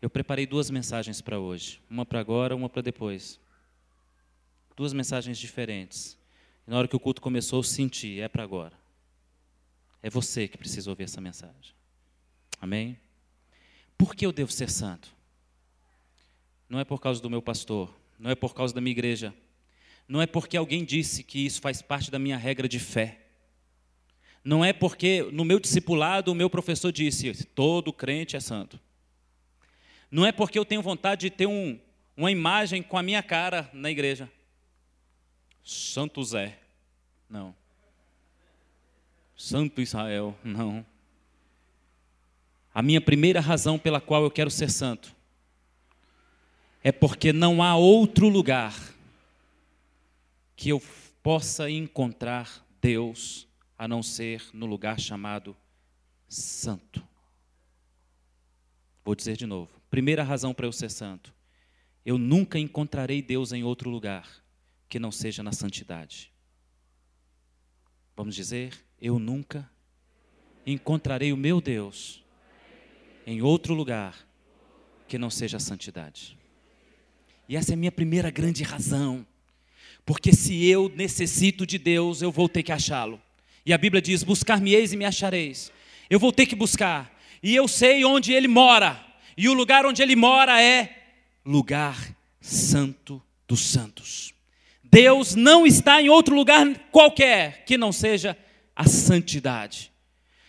Eu 0.00 0.10
preparei 0.10 0.46
duas 0.46 0.70
mensagens 0.70 1.20
para 1.20 1.38
hoje. 1.38 1.80
Uma 1.88 2.04
para 2.04 2.20
agora, 2.20 2.54
uma 2.54 2.68
para 2.68 2.82
depois. 2.82 3.40
Duas 4.76 4.92
mensagens 4.92 5.38
diferentes. 5.38 6.18
E 6.66 6.70
na 6.70 6.78
hora 6.78 6.88
que 6.88 6.96
o 6.96 7.00
culto 7.00 7.20
começou, 7.20 7.58
eu 7.58 7.62
senti, 7.62 8.20
é 8.20 8.28
para 8.28 8.42
agora. 8.42 8.78
É 10.02 10.10
você 10.10 10.46
que 10.46 10.58
precisa 10.58 10.90
ouvir 10.90 11.04
essa 11.04 11.20
mensagem. 11.20 11.74
Amém? 12.60 12.98
Por 13.96 14.14
que 14.14 14.26
eu 14.26 14.32
devo 14.32 14.52
ser 14.52 14.70
santo? 14.70 15.14
Não 16.68 16.78
é 16.78 16.84
por 16.84 17.00
causa 17.00 17.20
do 17.22 17.30
meu 17.30 17.40
pastor, 17.40 17.94
não 18.18 18.30
é 18.30 18.34
por 18.34 18.54
causa 18.54 18.74
da 18.74 18.80
minha 18.80 18.92
igreja, 18.92 19.34
não 20.08 20.20
é 20.20 20.26
porque 20.26 20.56
alguém 20.56 20.84
disse 20.84 21.22
que 21.22 21.44
isso 21.44 21.60
faz 21.60 21.80
parte 21.80 22.10
da 22.10 22.18
minha 22.18 22.36
regra 22.36 22.68
de 22.68 22.78
fé. 22.78 23.25
Não 24.46 24.64
é 24.64 24.72
porque 24.72 25.28
no 25.32 25.44
meu 25.44 25.58
discipulado 25.58 26.30
o 26.30 26.34
meu 26.34 26.48
professor 26.48 26.92
disse: 26.92 27.44
todo 27.46 27.92
crente 27.92 28.36
é 28.36 28.40
santo. 28.40 28.78
Não 30.08 30.24
é 30.24 30.30
porque 30.30 30.56
eu 30.56 30.64
tenho 30.64 30.80
vontade 30.80 31.22
de 31.22 31.30
ter 31.30 31.46
um, 31.46 31.76
uma 32.16 32.30
imagem 32.30 32.80
com 32.80 32.96
a 32.96 33.02
minha 33.02 33.24
cara 33.24 33.68
na 33.72 33.90
igreja. 33.90 34.30
Santo 35.64 36.22
Zé. 36.22 36.60
Não. 37.28 37.52
Santo 39.36 39.80
Israel. 39.80 40.38
Não. 40.44 40.86
A 42.72 42.82
minha 42.82 43.00
primeira 43.00 43.40
razão 43.40 43.76
pela 43.76 44.00
qual 44.00 44.22
eu 44.22 44.30
quero 44.30 44.48
ser 44.48 44.70
santo 44.70 45.12
é 46.84 46.92
porque 46.92 47.32
não 47.32 47.60
há 47.60 47.74
outro 47.74 48.28
lugar 48.28 48.76
que 50.54 50.68
eu 50.68 50.80
possa 51.20 51.68
encontrar 51.68 52.64
Deus 52.80 53.46
a 53.78 53.86
não 53.86 54.02
ser 54.02 54.42
no 54.52 54.66
lugar 54.66 54.98
chamado 54.98 55.56
santo. 56.28 57.06
Vou 59.04 59.14
dizer 59.14 59.36
de 59.36 59.46
novo. 59.46 59.70
Primeira 59.90 60.22
razão 60.22 60.52
para 60.52 60.66
eu 60.66 60.72
ser 60.72 60.90
santo. 60.90 61.32
Eu 62.04 62.18
nunca 62.18 62.58
encontrarei 62.58 63.22
Deus 63.22 63.52
em 63.52 63.62
outro 63.62 63.90
lugar 63.90 64.28
que 64.88 64.98
não 64.98 65.12
seja 65.12 65.42
na 65.42 65.52
santidade. 65.52 66.32
Vamos 68.16 68.34
dizer, 68.34 68.72
eu 69.00 69.18
nunca 69.18 69.70
encontrarei 70.64 71.32
o 71.32 71.36
meu 71.36 71.60
Deus 71.60 72.24
em 73.26 73.42
outro 73.42 73.74
lugar 73.74 74.26
que 75.06 75.18
não 75.18 75.30
seja 75.30 75.56
a 75.58 75.60
santidade. 75.60 76.38
E 77.48 77.56
essa 77.56 77.72
é 77.72 77.74
a 77.74 77.76
minha 77.76 77.92
primeira 77.92 78.30
grande 78.30 78.62
razão. 78.62 79.26
Porque 80.04 80.32
se 80.32 80.64
eu 80.66 80.88
necessito 80.88 81.66
de 81.66 81.78
Deus, 81.78 82.22
eu 82.22 82.32
vou 82.32 82.48
ter 82.48 82.62
que 82.62 82.72
achá-lo. 82.72 83.20
E 83.66 83.72
a 83.72 83.78
Bíblia 83.78 84.00
diz: 84.00 84.22
Buscar-me-eis 84.22 84.92
e 84.92 84.96
me 84.96 85.04
achareis. 85.04 85.72
Eu 86.08 86.20
vou 86.20 86.32
ter 86.32 86.46
que 86.46 86.54
buscar. 86.54 87.12
E 87.42 87.54
eu 87.54 87.66
sei 87.66 88.04
onde 88.04 88.32
ele 88.32 88.46
mora. 88.46 89.04
E 89.36 89.48
o 89.48 89.52
lugar 89.52 89.84
onde 89.84 90.00
ele 90.00 90.14
mora 90.14 90.62
é 90.62 90.96
lugar 91.44 91.96
santo 92.40 93.20
dos 93.46 93.60
santos. 93.60 94.32
Deus 94.84 95.34
não 95.34 95.66
está 95.66 96.00
em 96.00 96.08
outro 96.08 96.34
lugar 96.34 96.64
qualquer 96.90 97.64
que 97.66 97.76
não 97.76 97.92
seja 97.92 98.38
a 98.74 98.84
santidade. 98.84 99.90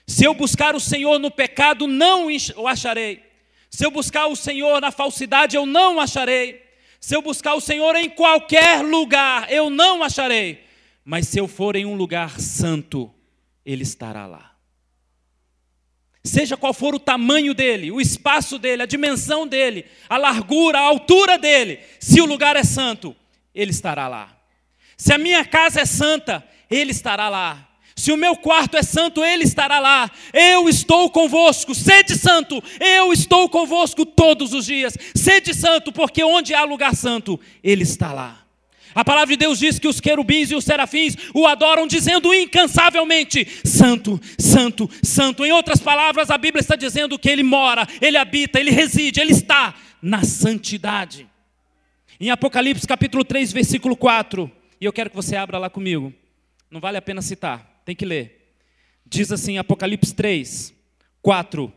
Se 0.06 0.24
eu 0.24 0.34
buscar 0.34 0.76
o 0.76 0.80
Senhor 0.80 1.20
no 1.20 1.32
pecado, 1.32 1.88
não 1.88 2.28
o 2.56 2.68
acharei. 2.68 3.22
Se 3.70 3.86
eu 3.86 3.92
buscar 3.92 4.28
o 4.28 4.36
Senhor 4.36 4.80
na 4.80 4.92
falsidade, 4.92 5.58
eu 5.58 5.66
não 5.66 5.96
o 5.96 6.00
acharei. 6.00 6.64
Se 7.02 7.16
eu 7.16 7.22
buscar 7.22 7.56
o 7.56 7.62
Senhor 7.62 7.96
em 7.96 8.10
qualquer 8.10 8.84
lugar, 8.84 9.52
eu 9.52 9.70
não 9.70 10.00
o 10.00 10.04
acharei. 10.04 10.67
Mas 11.10 11.30
se 11.30 11.40
eu 11.40 11.48
for 11.48 11.78
em 11.78 11.86
um 11.86 11.96
lugar 11.96 12.38
santo, 12.38 13.10
Ele 13.66 13.84
estará 13.84 14.26
lá. 14.26 14.58
Seja 16.22 16.58
qual 16.58 16.74
for 16.74 16.94
o 16.94 17.00
tamanho 17.00 17.54
dele, 17.54 17.90
o 17.94 18.02
espaço 18.02 18.60
dele, 18.60 18.84
a 18.84 18.86
dimensão 18.86 19.48
dele, 19.48 19.86
a 20.10 20.18
largura, 20.18 20.80
a 20.80 20.82
altura 20.82 21.38
dele, 21.38 21.80
se 21.98 22.20
o 22.20 22.26
lugar 22.26 22.58
é 22.58 22.64
santo, 22.66 23.16
Ele 23.56 23.72
estará 23.72 24.10
lá. 24.10 24.38
Se 24.98 25.14
a 25.14 25.18
minha 25.18 25.46
casa 25.46 25.80
é 25.80 25.86
santa, 25.86 26.46
Ele 26.70 26.92
estará 26.92 27.30
lá. 27.30 27.66
Se 27.96 28.12
o 28.12 28.18
meu 28.18 28.36
quarto 28.36 28.76
é 28.76 28.84
santo, 28.84 29.24
Ele 29.24 29.46
estará 29.46 29.80
lá. 29.80 30.12
Eu 30.34 30.68
estou 30.68 31.10
convosco, 31.10 31.74
sede 31.74 32.18
santo, 32.18 32.62
eu 32.82 33.14
estou 33.14 33.48
convosco 33.48 34.06
todos 34.06 34.52
os 34.52 34.66
dias. 34.66 34.98
Sede 35.16 35.54
santo, 35.54 35.90
porque 35.94 36.22
onde 36.22 36.54
há 36.54 36.66
lugar 36.66 36.94
santo, 36.94 37.40
Ele 37.64 37.84
está 37.84 38.12
lá. 38.12 38.47
A 38.94 39.06
palavra 39.06 39.36
de 39.36 39.40
Deus 39.40 39.60
diz 39.60 39.80
que 39.80 39.88
os 39.88 40.00
querubins 40.00 40.52
e 40.52 40.56
os 40.56 40.64
serafins 40.64 41.16
o 41.34 41.48
adoram, 41.48 41.88
dizendo 41.88 42.34
incansavelmente: 42.34 43.48
Santo, 43.64 44.20
Santo, 44.38 44.90
Santo. 45.04 45.46
Em 45.46 45.52
outras 45.52 45.80
palavras, 45.80 46.30
a 46.30 46.38
Bíblia 46.38 46.62
está 46.62 46.76
dizendo 46.76 47.18
que 47.18 47.30
Ele 47.30 47.44
mora, 47.44 47.88
Ele 48.02 48.18
habita, 48.18 48.60
Ele 48.60 48.72
reside, 48.72 49.20
Ele 49.20 49.32
está 49.32 49.76
na 50.02 50.24
santidade. 50.24 51.28
Em 52.20 52.30
Apocalipse 52.30 52.88
capítulo 52.88 53.24
3, 53.24 53.52
versículo 53.54 53.96
4, 53.96 54.52
e 54.82 54.86
eu 54.86 54.94
quero 54.94 55.10
que 55.10 55.16
você 55.16 55.36
abra 55.36 55.58
lá 55.58 55.70
comigo, 55.70 56.12
não 56.72 56.80
vale 56.80 56.98
a 56.98 57.02
pena 57.02 57.22
citar 57.22 57.78
tem 57.88 57.96
que 57.96 58.06
ler. 58.06 58.52
Diz 59.06 59.32
assim, 59.32 59.58
Apocalipse 59.58 60.14
3, 60.14 60.74
4. 61.22 61.72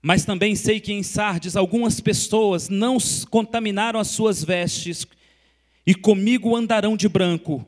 Mas 0.00 0.24
também 0.24 0.56
sei 0.56 0.80
que 0.80 0.90
em 0.90 1.02
Sardes 1.02 1.54
algumas 1.54 2.00
pessoas 2.00 2.70
não 2.70 2.96
contaminaram 3.28 4.00
as 4.00 4.08
suas 4.08 4.42
vestes 4.42 5.06
e 5.86 5.94
comigo 5.94 6.56
andarão 6.56 6.96
de 6.96 7.08
branco, 7.08 7.64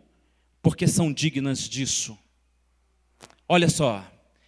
porque 0.60 0.86
são 0.86 1.12
dignas 1.12 1.60
disso. 1.68 2.18
Olha 3.48 3.68
só, 3.68 4.04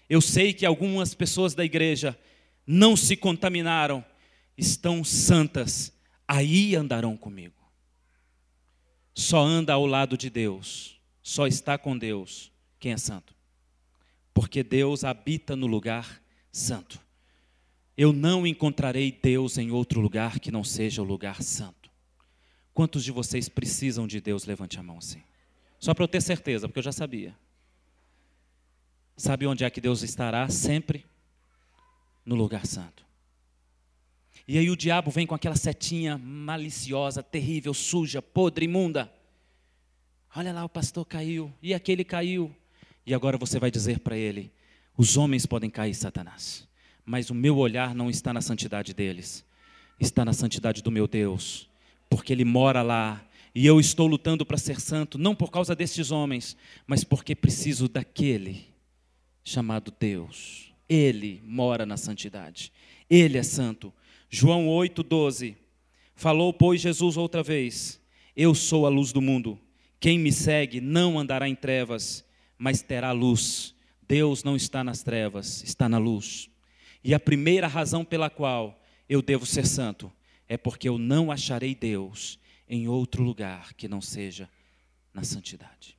eu 0.09 0.21
sei 0.21 0.53
que 0.53 0.67
algumas 0.67 1.15
pessoas 1.15 1.55
da 1.55 1.65
igreja 1.65 2.19
não 2.67 2.97
se 2.97 3.17
contaminaram, 3.17 4.05
estão 4.59 5.05
santas, 5.05 5.93
aí 6.27 6.75
andarão 6.75 7.17
comigo. 7.17 7.55
Só 9.15 9.41
anda 9.41 9.73
ao 9.73 9.87
lado 9.87 10.17
de 10.17 10.29
Deus, 10.29 11.00
só 11.23 11.47
está 11.47 11.79
com 11.79 11.97
Deus 11.97 12.50
quem 12.81 12.93
é 12.93 12.97
santo? 12.97 13.35
Porque 14.33 14.65
Deus 14.65 15.05
habita 15.05 15.55
no 15.55 15.67
lugar 15.67 16.21
santo. 16.50 16.99
Eu 17.95 18.11
não 18.12 18.47
encontrarei 18.47 19.12
Deus 19.12 19.59
em 19.59 19.71
outro 19.71 20.00
lugar 20.00 20.41
que 20.41 20.50
não 20.50 20.65
seja 20.65 21.03
o 21.03 21.05
lugar 21.05 21.43
santo. 21.43 21.80
Quantos 22.81 23.05
de 23.05 23.13
vocês 23.13 23.47
precisam 23.47 24.07
de 24.07 24.23
Deus? 24.23 24.47
Levante 24.47 24.81
a 24.81 24.83
mão 24.83 24.97
assim. 24.97 25.23
Só 25.79 25.93
para 25.93 26.03
eu 26.03 26.09
ter 26.09 26.23
certeza, 26.23 26.67
porque 26.67 26.79
eu 26.79 26.83
já 26.83 26.93
sabia. 26.93 27.37
Sabe 29.19 29.47
onde 29.47 29.65
é 29.65 29.69
que 29.69 29.83
Deus 29.83 30.01
estará? 30.01 30.49
Sempre 30.49 31.05
no 32.25 32.35
lugar 32.35 32.65
santo. 32.65 33.05
E 34.49 34.57
aí 34.57 34.71
o 34.71 34.77
diabo 34.77 35.11
vem 35.11 35.27
com 35.27 35.35
aquela 35.35 35.57
setinha 35.57 36.17
maliciosa, 36.17 37.23
terrível, 37.23 37.75
suja, 37.75 38.23
podre, 38.23 38.65
imunda. 38.65 39.13
Olha 40.35 40.51
lá, 40.51 40.65
o 40.65 40.69
pastor 40.71 41.05
caiu, 41.05 41.53
e 41.61 41.75
aquele 41.75 42.03
caiu, 42.03 42.51
e 43.05 43.13
agora 43.13 43.37
você 43.37 43.59
vai 43.59 43.71
dizer 43.71 43.99
para 43.99 44.17
ele: 44.17 44.51
os 44.97 45.19
homens 45.19 45.45
podem 45.45 45.69
cair, 45.69 45.95
Satanás, 45.95 46.67
mas 47.05 47.29
o 47.29 47.35
meu 47.35 47.59
olhar 47.59 47.95
não 47.95 48.09
está 48.09 48.33
na 48.33 48.41
santidade 48.41 48.95
deles, 48.95 49.45
está 50.01 50.25
na 50.25 50.33
santidade 50.33 50.83
do 50.83 50.91
meu 50.91 51.07
Deus, 51.07 51.70
porque 52.11 52.33
Ele 52.33 52.45
mora 52.45 52.83
lá. 52.83 53.25
E 53.55 53.64
eu 53.64 53.81
estou 53.81 54.07
lutando 54.07 54.45
para 54.45 54.59
ser 54.59 54.81
santo, 54.81 55.17
não 55.17 55.35
por 55.35 55.50
causa 55.50 55.75
destes 55.75 56.11
homens, 56.11 56.57
mas 56.87 57.02
porque 57.02 57.35
preciso 57.35 57.88
daquele 57.88 58.67
chamado 59.43 59.93
Deus. 59.99 60.73
Ele 60.88 61.40
mora 61.45 61.87
na 61.87 61.97
santidade. 61.97 62.73
Ele 63.09 63.38
é 63.38 63.43
santo. 63.43 63.93
João 64.29 64.67
8,12. 64.67 65.57
Falou, 66.14 66.52
pois, 66.52 66.81
Jesus 66.81 67.17
outra 67.17 67.43
vez: 67.43 68.00
Eu 68.37 68.55
sou 68.55 68.87
a 68.87 68.88
luz 68.88 69.12
do 69.12 69.23
mundo. 69.23 69.59
Quem 69.99 70.19
me 70.19 70.33
segue 70.33 70.81
não 70.81 71.19
andará 71.19 71.49
em 71.49 71.55
trevas, 71.55 72.25
mas 72.59 72.83
terá 72.83 73.12
luz. 73.12 73.75
Deus 74.07 74.43
não 74.43 74.57
está 74.57 74.83
nas 74.83 75.02
trevas, 75.02 75.62
está 75.62 75.88
na 75.88 75.99
luz. 75.99 76.50
E 77.02 77.14
a 77.14 77.21
primeira 77.21 77.67
razão 77.67 78.05
pela 78.05 78.29
qual 78.29 78.83
eu 79.09 79.23
devo 79.23 79.47
ser 79.47 79.67
santo 79.67 80.12
é 80.50 80.57
porque 80.57 80.88
eu 80.88 80.99
não 80.99 81.30
acharei 81.30 81.76
Deus 81.76 82.37
em 82.69 82.88
outro 82.88 83.23
lugar 83.23 83.73
que 83.75 83.87
não 83.87 84.00
seja 84.00 84.50
na 85.14 85.23
santidade. 85.23 85.97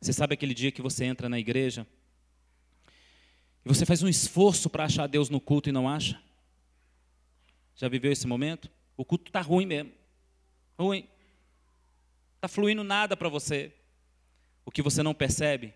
Você 0.00 0.10
sabe 0.10 0.32
aquele 0.32 0.54
dia 0.54 0.72
que 0.72 0.80
você 0.80 1.04
entra 1.04 1.28
na 1.28 1.38
igreja 1.38 1.86
e 3.62 3.68
você 3.68 3.84
faz 3.84 4.02
um 4.02 4.08
esforço 4.08 4.70
para 4.70 4.84
achar 4.84 5.06
Deus 5.06 5.28
no 5.28 5.38
culto 5.38 5.68
e 5.68 5.72
não 5.72 5.86
acha? 5.86 6.18
Já 7.76 7.88
viveu 7.88 8.10
esse 8.10 8.26
momento? 8.26 8.70
O 8.96 9.04
culto 9.04 9.28
está 9.28 9.42
ruim 9.42 9.66
mesmo. 9.66 9.92
Ruim. 10.78 11.06
Está 12.36 12.48
fluindo 12.48 12.82
nada 12.82 13.18
para 13.18 13.28
você. 13.28 13.70
O 14.64 14.70
que 14.70 14.80
você 14.80 15.02
não 15.02 15.12
percebe 15.12 15.74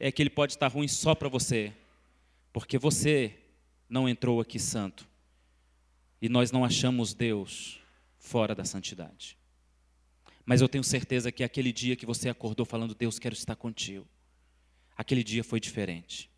é 0.00 0.10
que 0.10 0.20
ele 0.20 0.30
pode 0.30 0.54
estar 0.54 0.66
ruim 0.66 0.88
só 0.88 1.14
para 1.14 1.28
você, 1.28 1.72
porque 2.52 2.76
você 2.76 3.38
não 3.88 4.08
entrou 4.08 4.40
aqui 4.40 4.58
santo. 4.58 5.13
E 6.24 6.28
nós 6.30 6.50
não 6.50 6.64
achamos 6.64 7.12
Deus 7.12 7.78
fora 8.16 8.54
da 8.54 8.64
santidade. 8.64 9.36
Mas 10.46 10.62
eu 10.62 10.68
tenho 10.70 10.82
certeza 10.82 11.30
que 11.30 11.44
aquele 11.44 11.70
dia 11.70 11.94
que 11.96 12.06
você 12.06 12.30
acordou 12.30 12.64
falando, 12.64 12.94
Deus, 12.94 13.18
quero 13.18 13.34
estar 13.34 13.54
contigo, 13.54 14.08
aquele 14.96 15.22
dia 15.22 15.44
foi 15.44 15.60
diferente. 15.60 16.30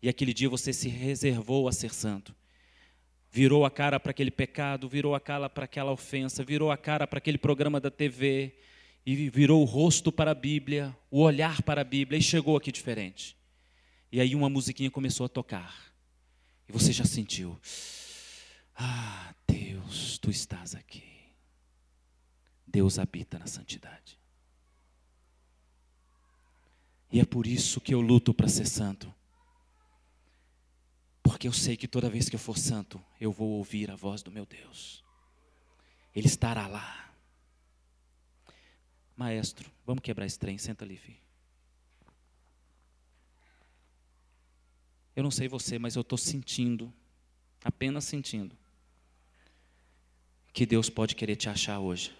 E 0.00 0.08
aquele 0.08 0.32
dia 0.32 0.48
você 0.48 0.72
se 0.72 0.88
reservou 0.88 1.68
a 1.68 1.72
ser 1.72 1.92
santo. 1.92 2.34
Virou 3.30 3.66
a 3.66 3.70
cara 3.70 4.00
para 4.00 4.12
aquele 4.12 4.30
pecado, 4.30 4.88
virou 4.88 5.14
a 5.14 5.20
cara 5.20 5.50
para 5.50 5.66
aquela 5.66 5.92
ofensa, 5.92 6.42
virou 6.42 6.70
a 6.70 6.78
cara 6.78 7.06
para 7.06 7.18
aquele 7.18 7.36
programa 7.36 7.78
da 7.78 7.90
TV, 7.90 8.54
e 9.04 9.28
virou 9.28 9.60
o 9.60 9.66
rosto 9.66 10.10
para 10.10 10.30
a 10.30 10.34
Bíblia, 10.34 10.96
o 11.10 11.20
olhar 11.20 11.60
para 11.60 11.82
a 11.82 11.84
Bíblia 11.84 12.18
e 12.18 12.22
chegou 12.22 12.56
aqui 12.56 12.72
diferente. 12.72 13.36
E 14.10 14.22
aí 14.22 14.34
uma 14.34 14.48
musiquinha 14.48 14.90
começou 14.90 15.26
a 15.26 15.28
tocar. 15.28 15.92
E 16.66 16.72
você 16.72 16.92
já 16.92 17.04
sentiu: 17.04 17.60
Ah, 18.74 19.34
Deus, 19.46 20.18
tu 20.18 20.30
estás 20.30 20.74
aqui. 20.74 21.04
Deus 22.66 22.98
habita 22.98 23.38
na 23.38 23.46
santidade. 23.46 24.18
E 27.12 27.20
é 27.20 27.24
por 27.24 27.46
isso 27.46 27.80
que 27.80 27.92
eu 27.92 28.00
luto 28.00 28.32
para 28.32 28.48
ser 28.48 28.66
santo. 28.66 29.14
Porque 31.22 31.46
eu 31.46 31.52
sei 31.52 31.76
que 31.76 31.86
toda 31.86 32.08
vez 32.08 32.28
que 32.28 32.34
eu 32.34 32.40
for 32.40 32.56
santo, 32.56 33.02
eu 33.20 33.30
vou 33.30 33.50
ouvir 33.50 33.90
a 33.90 33.96
voz 33.96 34.22
do 34.22 34.32
meu 34.32 34.46
Deus. 34.46 35.04
Ele 36.14 36.26
estará 36.26 36.66
lá. 36.66 37.14
Maestro, 39.14 39.70
vamos 39.84 40.02
quebrar 40.02 40.24
esse 40.24 40.38
trem, 40.38 40.56
senta 40.56 40.84
ali, 40.84 40.96
filho. 40.96 41.20
Eu 45.14 45.22
não 45.22 45.30
sei 45.30 45.46
você, 45.46 45.78
mas 45.78 45.94
eu 45.94 46.00
estou 46.00 46.16
sentindo, 46.16 46.92
apenas 47.62 48.04
sentindo, 48.04 48.56
que 50.52 50.66
Deus 50.66 50.90
pode 50.90 51.16
querer 51.16 51.36
te 51.36 51.48
achar 51.48 51.78
hoje. 51.78 52.12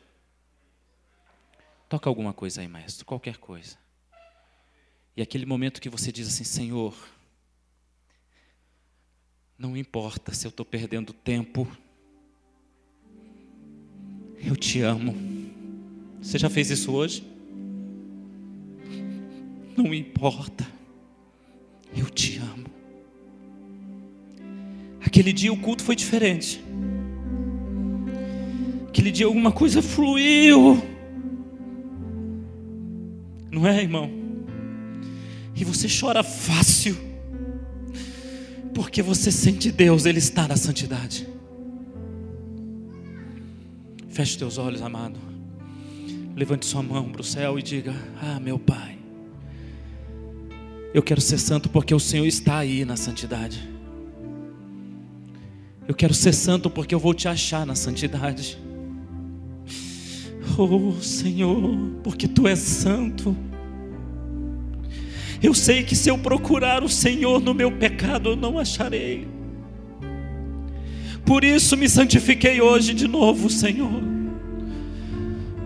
Toca 1.89 2.09
alguma 2.09 2.33
coisa 2.33 2.61
aí, 2.63 2.69
maestro, 2.69 3.05
qualquer 3.05 3.37
coisa. 3.37 3.77
E 5.17 5.21
aquele 5.21 5.45
momento 5.45 5.81
que 5.81 5.91
você 5.91 6.11
diz 6.11 6.27
assim: 6.27 6.45
Senhor, 6.45 6.97
não 9.59 9.77
importa 9.77 10.33
se 10.33 10.47
eu 10.47 10.49
estou 10.49 10.65
perdendo 10.65 11.13
tempo, 11.13 11.69
eu 14.39 14.57
te 14.57 14.81
amo. 14.81 15.15
Você 16.23 16.39
já 16.39 16.49
fez 16.49 16.71
isso 16.71 16.93
hoje? 16.93 17.23
Não 19.77 19.93
importa, 19.93 20.67
eu 21.95 22.09
te 22.09 22.39
amo. 22.39 22.67
Aquele 25.05 25.33
dia 25.33 25.53
o 25.53 25.61
culto 25.61 25.83
foi 25.83 25.95
diferente. 25.95 26.63
Aquele 28.93 29.11
dia 29.11 29.25
alguma 29.25 29.51
coisa 29.51 29.81
fluiu. 29.81 30.83
Não 33.51 33.67
é, 33.67 33.81
irmão? 33.81 34.11
E 35.57 35.65
você 35.65 35.89
chora 35.89 36.23
fácil. 36.23 36.95
Porque 38.75 39.01
você 39.01 39.33
sente 39.33 39.73
Deus, 39.73 40.05
Ele 40.05 40.19
está 40.19 40.47
na 40.47 40.57
santidade. 40.57 41.27
Feche 44.11 44.37
teus 44.37 44.59
olhos, 44.59 44.83
amado. 44.83 45.19
Levante 46.37 46.67
sua 46.67 46.83
mão 46.83 47.09
para 47.09 47.23
o 47.23 47.25
céu 47.25 47.59
e 47.59 47.63
diga: 47.63 47.95
Ah, 48.21 48.39
meu 48.39 48.59
Pai, 48.59 48.99
eu 50.93 51.03
quero 51.03 51.23
ser 51.23 51.39
santo 51.39 51.71
porque 51.71 51.95
o 51.95 52.01
Senhor 52.01 52.27
está 52.27 52.59
aí 52.59 52.85
na 52.85 52.99
santidade. 52.99 53.67
Eu 55.89 55.95
quero 55.95 56.13
ser 56.13 56.35
santo 56.35 56.69
porque 56.69 56.95
eu 56.95 56.99
vou 56.99 57.15
te 57.15 57.27
achar 57.27 57.65
na 57.65 57.75
santidade. 57.75 58.59
Oh 60.59 61.01
Senhor, 61.01 61.79
porque 62.03 62.29
tu 62.29 62.47
és 62.47 62.59
santo. 62.59 63.37
Eu 65.43 65.55
sei 65.55 65.83
que 65.83 65.97
se 65.97 66.09
eu 66.09 66.19
procurar 66.19 66.85
o 66.85 66.89
Senhor 66.89 67.41
no 67.41 67.53
meu 67.53 67.73
pecado, 67.73 68.31
eu 68.31 68.37
não 68.37 68.59
acharei. 68.59 69.27
Por 71.25 71.43
isso 71.43 71.77
me 71.77 71.89
santifiquei 71.89 72.61
hoje 72.61 72.95
de 72.95 73.09
novo, 73.09 73.49
Senhor. 73.51 74.03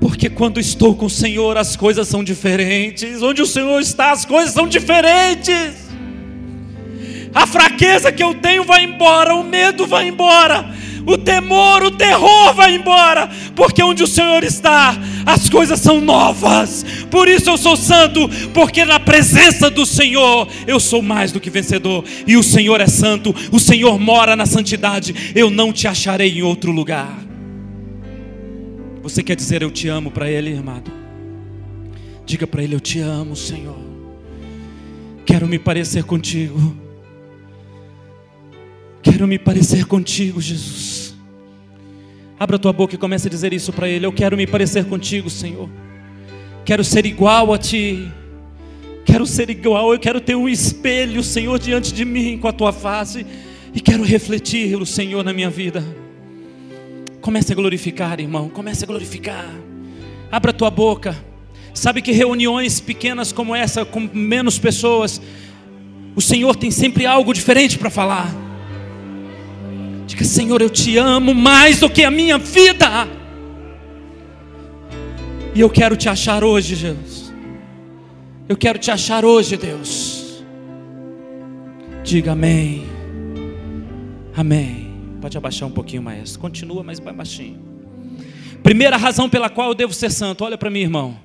Porque 0.00 0.30
quando 0.30 0.60
estou 0.60 0.94
com 0.94 1.06
o 1.06 1.10
Senhor, 1.10 1.56
as 1.58 1.76
coisas 1.76 2.06
são 2.08 2.22
diferentes. 2.22 3.22
Onde 3.22 3.42
o 3.42 3.46
Senhor 3.46 3.80
está, 3.80 4.12
as 4.12 4.24
coisas 4.24 4.54
são 4.54 4.68
diferentes. 4.68 5.86
A 7.34 7.46
fraqueza 7.46 8.10
que 8.10 8.22
eu 8.22 8.34
tenho 8.34 8.64
vai 8.64 8.84
embora, 8.84 9.34
o 9.34 9.44
medo 9.44 9.86
vai 9.86 10.08
embora, 10.08 10.72
o 11.06 11.16
temor, 11.16 11.84
o 11.84 11.90
terror 11.90 12.52
vai 12.52 12.74
embora, 12.74 13.30
porque 13.54 13.82
onde 13.82 14.02
o 14.02 14.06
Senhor 14.06 14.42
está, 14.42 14.98
as 15.24 15.48
coisas 15.48 15.78
são 15.80 16.00
novas. 16.00 16.84
Por 17.10 17.28
isso 17.28 17.48
eu 17.48 17.56
sou 17.56 17.76
santo, 17.76 18.28
porque 18.52 18.84
na 18.84 18.98
presença 18.98 19.70
do 19.70 19.86
Senhor 19.86 20.48
eu 20.66 20.80
sou 20.80 21.00
mais 21.00 21.30
do 21.30 21.40
que 21.40 21.48
vencedor, 21.48 22.04
e 22.26 22.36
o 22.36 22.42
Senhor 22.42 22.80
é 22.80 22.88
santo, 22.88 23.34
o 23.52 23.60
Senhor 23.60 23.98
mora 23.98 24.34
na 24.34 24.46
santidade, 24.46 25.32
eu 25.34 25.48
não 25.48 25.72
te 25.72 25.86
acharei 25.86 26.38
em 26.38 26.42
outro 26.42 26.72
lugar. 26.72 27.16
Você 29.02 29.22
quer 29.22 29.36
dizer 29.36 29.62
eu 29.62 29.70
te 29.70 29.86
amo 29.86 30.10
para 30.10 30.28
Ele, 30.28 30.56
amado? 30.56 30.90
Diga 32.26 32.44
para 32.44 32.60
Ele: 32.64 32.74
Eu 32.74 32.80
te 32.80 32.98
amo, 32.98 33.36
Senhor. 33.36 33.78
Quero 35.24 35.46
me 35.46 35.60
parecer 35.60 36.02
contigo. 36.02 36.85
Quero 39.08 39.24
me 39.28 39.38
parecer 39.38 39.84
contigo, 39.84 40.40
Jesus. 40.40 41.14
Abra 42.40 42.58
tua 42.58 42.72
boca 42.72 42.96
e 42.96 42.98
comece 42.98 43.28
a 43.28 43.30
dizer 43.30 43.52
isso 43.52 43.72
para 43.72 43.88
Ele. 43.88 44.04
Eu 44.04 44.12
quero 44.12 44.36
me 44.36 44.48
parecer 44.48 44.84
contigo, 44.86 45.30
Senhor. 45.30 45.70
Quero 46.64 46.82
ser 46.82 47.06
igual 47.06 47.54
a 47.54 47.56
Ti. 47.56 48.10
Quero 49.04 49.24
ser 49.24 49.48
igual. 49.48 49.92
Eu 49.92 50.00
quero 50.00 50.20
ter 50.20 50.34
um 50.34 50.48
espelho, 50.48 51.22
Senhor, 51.22 51.56
diante 51.56 51.94
de 51.94 52.04
mim 52.04 52.36
com 52.36 52.48
a 52.48 52.52
Tua 52.52 52.72
face. 52.72 53.24
E 53.72 53.80
quero 53.80 54.02
refletir 54.02 54.74
o 54.74 54.84
Senhor 54.84 55.22
na 55.22 55.32
minha 55.32 55.50
vida. 55.50 55.84
Comece 57.20 57.52
a 57.52 57.54
glorificar, 57.54 58.18
irmão. 58.18 58.48
Comece 58.48 58.82
a 58.82 58.88
glorificar. 58.88 59.48
Abra 60.32 60.52
tua 60.52 60.68
boca. 60.68 61.16
Sabe 61.72 62.02
que 62.02 62.10
reuniões 62.10 62.80
pequenas 62.80 63.30
como 63.30 63.54
essa, 63.54 63.84
com 63.84 64.00
menos 64.12 64.58
pessoas, 64.58 65.22
o 66.16 66.20
Senhor 66.20 66.56
tem 66.56 66.72
sempre 66.72 67.06
algo 67.06 67.32
diferente 67.32 67.78
para 67.78 67.88
falar. 67.88 68.45
Diga, 70.06 70.24
Senhor, 70.24 70.62
eu 70.62 70.70
te 70.70 70.96
amo 70.96 71.34
mais 71.34 71.80
do 71.80 71.90
que 71.90 72.04
a 72.04 72.10
minha 72.10 72.38
vida. 72.38 73.08
E 75.54 75.60
eu 75.60 75.68
quero 75.68 75.96
te 75.96 76.08
achar 76.08 76.44
hoje, 76.44 76.76
Jesus. 76.76 77.32
Eu 78.48 78.56
quero 78.56 78.78
te 78.78 78.90
achar 78.90 79.24
hoje, 79.24 79.56
Deus. 79.56 80.44
Diga 82.04 82.32
amém. 82.32 82.86
Amém. 84.36 84.92
Pode 85.20 85.36
abaixar 85.36 85.68
um 85.68 85.72
pouquinho, 85.72 86.02
maestro. 86.02 86.38
Continua, 86.38 86.84
mas 86.84 87.00
vai 87.00 87.12
baixinho. 87.12 87.58
Primeira 88.62 88.96
razão 88.96 89.28
pela 89.28 89.50
qual 89.50 89.70
eu 89.70 89.74
devo 89.74 89.92
ser 89.92 90.12
santo. 90.12 90.44
Olha 90.44 90.56
para 90.56 90.70
mim, 90.70 90.80
irmão. 90.80 91.18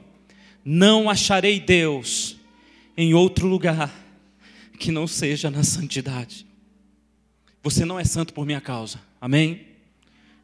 Não 0.66 1.10
acharei 1.10 1.60
Deus 1.60 2.38
em 2.98 3.14
outro 3.14 3.48
lugar 3.48 3.94
que 4.80 4.92
não 4.92 5.06
seja 5.06 5.52
na 5.52 5.64
santidade. 5.64 6.48
Você 7.64 7.86
não 7.86 8.00
é 8.00 8.04
santo 8.04 8.34
por 8.34 8.46
minha 8.46 8.60
causa, 8.60 9.00
amém? 9.20 9.68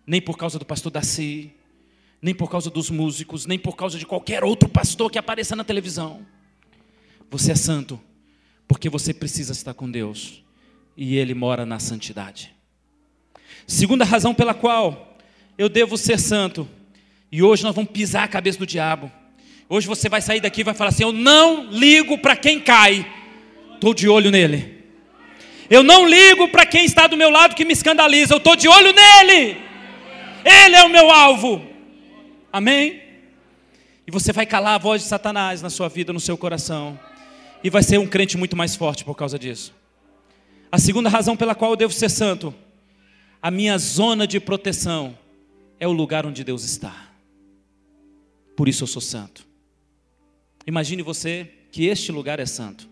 Nem 0.06 0.22
por 0.22 0.38
causa 0.38 0.60
do 0.60 0.66
pastor 0.66 0.92
Daci, 0.92 1.52
nem 2.22 2.34
por 2.34 2.50
causa 2.50 2.70
dos 2.70 2.90
músicos, 2.90 3.46
nem 3.46 3.58
por 3.58 3.76
causa 3.76 3.98
de 3.98 4.06
qualquer 4.06 4.44
outro 4.44 4.70
pastor 4.70 5.12
que 5.12 5.18
apareça 5.18 5.56
na 5.56 5.64
televisão. 5.64 6.26
Você 7.30 7.52
é 7.52 7.56
santo 7.56 8.00
porque 8.68 8.90
você 8.90 9.14
precisa 9.14 9.52
estar 9.52 9.74
com 9.74 9.90
Deus 9.90 10.44
e 10.96 11.16
Ele 11.16 11.34
mora 11.34 11.66
na 11.66 11.80
santidade. 11.80 12.54
Segunda 13.66 14.06
razão 14.06 14.34
pela 14.34 14.54
qual 14.54 15.18
eu 15.58 15.68
devo 15.68 15.98
ser 15.98 16.20
santo, 16.20 16.68
e 17.32 17.42
hoje 17.42 17.64
nós 17.64 17.76
vamos 17.76 17.92
pisar 17.92 18.24
a 18.24 18.28
cabeça 18.28 18.60
do 18.60 18.66
diabo. 18.66 19.12
Hoje 19.68 19.88
você 19.88 20.08
vai 20.08 20.22
sair 20.22 20.40
daqui 20.40 20.62
e 20.62 20.64
vai 20.64 20.74
falar 20.74 20.92
assim: 20.92 21.04
Eu 21.04 21.12
não 21.12 21.70
ligo 21.72 22.18
para 22.20 22.36
quem 22.36 22.60
cai, 22.60 23.06
estou 23.74 23.94
de 23.94 24.08
olho 24.08 24.30
nele. 24.32 24.77
Eu 25.70 25.84
não 25.84 26.08
ligo 26.08 26.48
para 26.50 26.66
quem 26.66 26.86
está 26.86 27.08
do 27.08 27.18
meu 27.18 27.30
lado 27.30 27.56
que 27.56 27.66
me 27.66 27.74
escandaliza, 27.74 28.34
eu 28.34 28.38
estou 28.38 28.56
de 28.56 28.68
olho 28.68 28.94
nele. 28.94 29.58
Ele 30.46 30.76
é 30.76 30.84
o 30.84 30.90
meu 30.90 31.12
alvo. 31.12 31.62
Amém? 32.52 33.02
E 34.06 34.12
você 34.12 34.32
vai 34.32 34.46
calar 34.46 34.76
a 34.76 34.78
voz 34.78 35.02
de 35.02 35.08
Satanás 35.08 35.62
na 35.62 35.70
sua 35.70 35.90
vida, 35.90 36.14
no 36.14 36.20
seu 36.20 36.38
coração. 36.38 36.98
E 37.64 37.70
vai 37.70 37.84
ser 37.84 37.98
um 37.98 38.08
crente 38.08 38.38
muito 38.38 38.56
mais 38.56 38.76
forte 38.76 39.04
por 39.04 39.16
causa 39.16 39.38
disso. 39.38 39.74
A 40.72 40.78
segunda 40.78 41.10
razão 41.10 41.36
pela 41.36 41.54
qual 41.54 41.72
eu 41.72 41.78
devo 41.78 41.94
ser 41.94 42.10
santo, 42.10 42.54
a 43.42 43.52
minha 43.52 43.78
zona 43.78 44.26
de 44.26 44.40
proteção 44.40 45.18
é 45.80 45.88
o 45.88 45.92
lugar 45.92 46.26
onde 46.26 46.44
Deus 46.44 46.64
está. 46.64 47.10
Por 48.56 48.70
isso 48.70 48.84
eu 48.84 48.88
sou 48.88 49.02
santo. 49.02 49.46
Imagine 50.66 51.02
você 51.02 51.50
que 51.72 51.86
este 51.86 52.12
lugar 52.12 52.40
é 52.40 52.46
santo. 52.46 52.90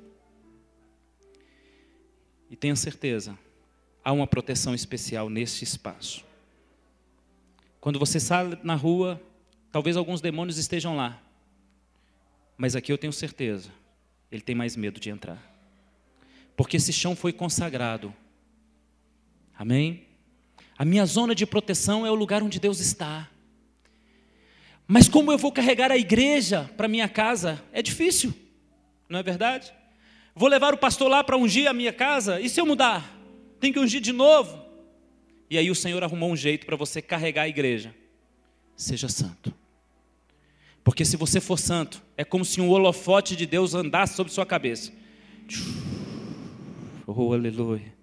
E 2.49 2.55
tenha 2.55 2.75
certeza, 2.75 3.38
há 4.03 4.12
uma 4.12 4.27
proteção 4.27 4.75
especial 4.75 5.29
neste 5.29 5.63
espaço. 5.63 6.23
Quando 7.81 7.99
você 7.99 8.19
sai 8.19 8.60
na 8.63 8.75
rua, 8.75 9.21
talvez 9.71 9.97
alguns 9.97 10.21
demônios 10.21 10.58
estejam 10.58 10.95
lá. 10.95 11.21
Mas 12.58 12.75
aqui 12.75 12.91
eu 12.91 12.97
tenho 12.97 13.13
certeza, 13.13 13.69
ele 14.31 14.41
tem 14.41 14.55
mais 14.55 14.75
medo 14.75 14.99
de 14.99 15.10
entrar. 15.10 15.41
Porque 16.55 16.77
esse 16.77 16.93
chão 16.93 17.15
foi 17.15 17.34
consagrado. 17.34 18.13
Amém? 19.58 20.05
A 20.77 20.86
minha 20.86 21.05
zona 21.05 21.34
de 21.34 21.45
proteção 21.45 22.05
é 22.05 22.12
o 22.12 22.15
lugar 22.15 22.43
onde 22.43 22.60
Deus 22.60 22.79
está. 22.79 23.29
Mas 24.88 25.08
como 25.08 25.31
eu 25.31 25.38
vou 25.38 25.51
carregar 25.51 25.91
a 25.91 25.97
igreja 25.97 26.69
para 26.77 26.88
minha 26.88 27.10
casa? 27.10 27.63
É 27.71 27.81
difícil, 27.81 28.34
não 29.10 29.19
é 29.19 29.23
verdade? 29.23 29.73
Vou 30.35 30.49
levar 30.49 30.73
o 30.73 30.77
pastor 30.77 31.09
lá 31.09 31.23
para 31.23 31.37
ungir 31.37 31.65
a 31.65 31.73
minha 31.73 31.93
casa, 31.93 32.41
e 32.41 32.49
se 32.49 32.59
eu 32.59 32.65
mudar? 32.65 33.17
Tem 33.57 33.71
que 33.71 33.79
ungir 33.79 34.01
de 34.01 34.11
novo. 34.11 34.65
E 35.49 35.57
aí 35.57 35.71
o 35.71 35.75
Senhor 35.75 36.03
arrumou 36.03 36.29
um 36.29 36.35
jeito 36.35 36.65
para 36.65 36.75
você 36.75 37.01
carregar 37.01 37.43
a 37.43 37.47
igreja. 37.47 37.95
Seja 38.75 39.07
santo. 39.07 39.53
Porque 40.83 41.05
se 41.05 41.15
você 41.15 41.39
for 41.39 41.57
santo, 41.57 42.01
é 42.17 42.25
como 42.25 42.43
se 42.43 42.59
um 42.59 42.69
holofote 42.69 43.35
de 43.35 43.45
Deus 43.45 43.73
andasse 43.73 44.15
sobre 44.15 44.33
sua 44.33 44.45
cabeça. 44.45 44.91
Oh, 47.07 47.33
aleluia. 47.33 47.93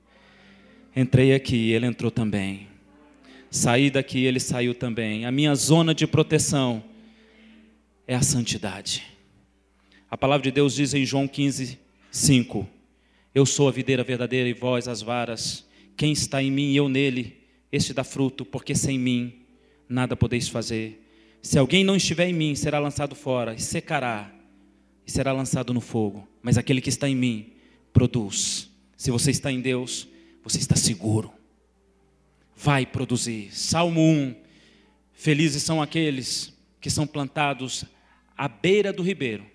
Entrei 0.96 1.34
aqui, 1.34 1.70
ele 1.70 1.84
entrou 1.84 2.10
também. 2.10 2.66
saí 3.50 3.90
daqui, 3.90 4.24
ele 4.24 4.40
saiu 4.40 4.74
também. 4.74 5.26
A 5.26 5.30
minha 5.30 5.54
zona 5.54 5.94
de 5.94 6.06
proteção 6.06 6.82
é 8.06 8.14
a 8.14 8.22
santidade. 8.22 9.02
A 10.10 10.16
palavra 10.16 10.44
de 10.44 10.50
Deus 10.50 10.74
diz 10.74 10.94
em 10.94 11.04
João 11.04 11.28
15, 11.28 11.78
5: 12.12 12.68
Eu 13.34 13.46
sou 13.46 13.66
a 13.68 13.72
videira 13.72 14.04
verdadeira 14.04 14.48
e 14.48 14.52
vós 14.52 14.86
as 14.86 15.00
varas. 15.00 15.66
Quem 15.96 16.12
está 16.12 16.42
em 16.42 16.50
mim 16.50 16.72
e 16.72 16.76
eu 16.76 16.88
nele, 16.88 17.38
este 17.72 17.94
dá 17.94 18.04
fruto, 18.04 18.44
porque 18.44 18.74
sem 18.74 18.98
mim 18.98 19.40
nada 19.88 20.14
podeis 20.14 20.46
fazer. 20.46 21.02
Se 21.40 21.58
alguém 21.58 21.82
não 21.82 21.96
estiver 21.96 22.28
em 22.28 22.34
mim, 22.34 22.54
será 22.54 22.78
lançado 22.78 23.14
fora 23.14 23.54
e 23.54 23.60
secará 23.60 24.30
e 25.06 25.10
será 25.10 25.32
lançado 25.32 25.72
no 25.72 25.80
fogo. 25.80 26.28
Mas 26.42 26.58
aquele 26.58 26.80
que 26.80 26.90
está 26.90 27.08
em 27.08 27.16
mim 27.16 27.54
produz. 27.92 28.70
Se 28.96 29.10
você 29.10 29.30
está 29.30 29.50
em 29.50 29.60
Deus, 29.60 30.06
você 30.44 30.58
está 30.58 30.76
seguro. 30.76 31.32
Vai 32.54 32.84
produzir. 32.84 33.48
Salmo 33.56 34.00
1. 34.00 34.36
Felizes 35.12 35.62
são 35.62 35.80
aqueles 35.80 36.52
que 36.80 36.90
são 36.90 37.06
plantados 37.06 37.84
à 38.36 38.46
beira 38.48 38.92
do 38.92 39.02
ribeiro. 39.02 39.51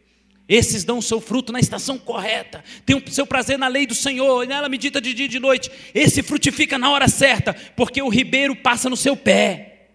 Esses 0.47 0.86
dão 0.86 0.99
o 0.99 1.01
seu 1.01 1.19
fruto 1.19 1.51
na 1.51 1.60
estação 1.60 1.97
correta, 1.97 2.63
tem 2.86 2.95
o 2.95 3.12
seu 3.12 3.27
prazer 3.27 3.57
na 3.57 3.67
lei 3.67 3.86
do 3.86 3.93
Senhor, 3.93 4.43
e 4.43 4.47
nela 4.47 4.69
medita 4.69 5.01
de 5.01 5.13
dia 5.13 5.25
e 5.25 5.29
de 5.29 5.39
noite. 5.39 5.69
Esse 5.93 6.23
frutifica 6.23 6.77
na 6.77 6.89
hora 6.89 7.10
certa, 7.10 7.53
porque 7.75 8.01
o 8.01 8.07
ribeiro 8.07 8.55
passa 8.55 8.89
no 8.89 8.95
seu 8.95 9.17
pé. 9.17 9.89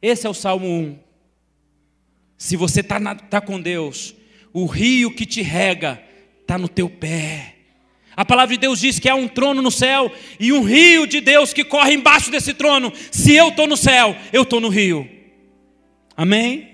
Esse 0.00 0.26
é 0.26 0.30
o 0.30 0.34
Salmo 0.34 0.68
1. 0.68 0.98
Se 2.38 2.56
você 2.56 2.80
está 2.80 3.14
tá 3.14 3.40
com 3.40 3.60
Deus, 3.60 4.14
o 4.52 4.66
rio 4.66 5.14
que 5.14 5.26
te 5.26 5.42
rega 5.42 6.02
está 6.40 6.56
no 6.56 6.68
teu 6.68 6.88
pé. 6.88 7.54
A 8.14 8.24
palavra 8.24 8.54
de 8.54 8.60
Deus 8.60 8.80
diz 8.80 8.98
que 8.98 9.08
há 9.08 9.14
um 9.14 9.26
trono 9.26 9.62
no 9.62 9.70
céu 9.70 10.12
e 10.38 10.52
um 10.52 10.62
rio 10.62 11.06
de 11.06 11.20
Deus 11.20 11.52
que 11.52 11.64
corre 11.64 11.94
embaixo 11.94 12.30
desse 12.30 12.52
trono. 12.52 12.92
Se 13.10 13.34
eu 13.34 13.48
estou 13.48 13.66
no 13.66 13.76
céu, 13.76 14.14
eu 14.32 14.42
estou 14.42 14.60
no 14.60 14.68
rio. 14.68 15.08
Amém? 16.16 16.71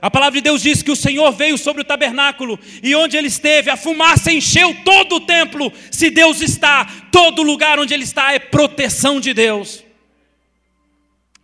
A 0.00 0.10
palavra 0.10 0.38
de 0.38 0.44
Deus 0.44 0.62
diz 0.62 0.82
que 0.82 0.90
o 0.90 0.96
Senhor 0.96 1.32
veio 1.32 1.56
sobre 1.56 1.82
o 1.82 1.84
tabernáculo 1.84 2.58
e 2.82 2.94
onde 2.94 3.16
ele 3.16 3.28
esteve, 3.28 3.70
a 3.70 3.76
fumaça 3.76 4.30
encheu 4.30 4.74
todo 4.84 5.16
o 5.16 5.20
templo. 5.20 5.72
Se 5.90 6.10
Deus 6.10 6.42
está, 6.42 6.84
todo 7.10 7.42
lugar 7.42 7.78
onde 7.78 7.94
ele 7.94 8.04
está 8.04 8.32
é 8.32 8.38
proteção 8.38 9.18
de 9.18 9.32
Deus. 9.32 9.82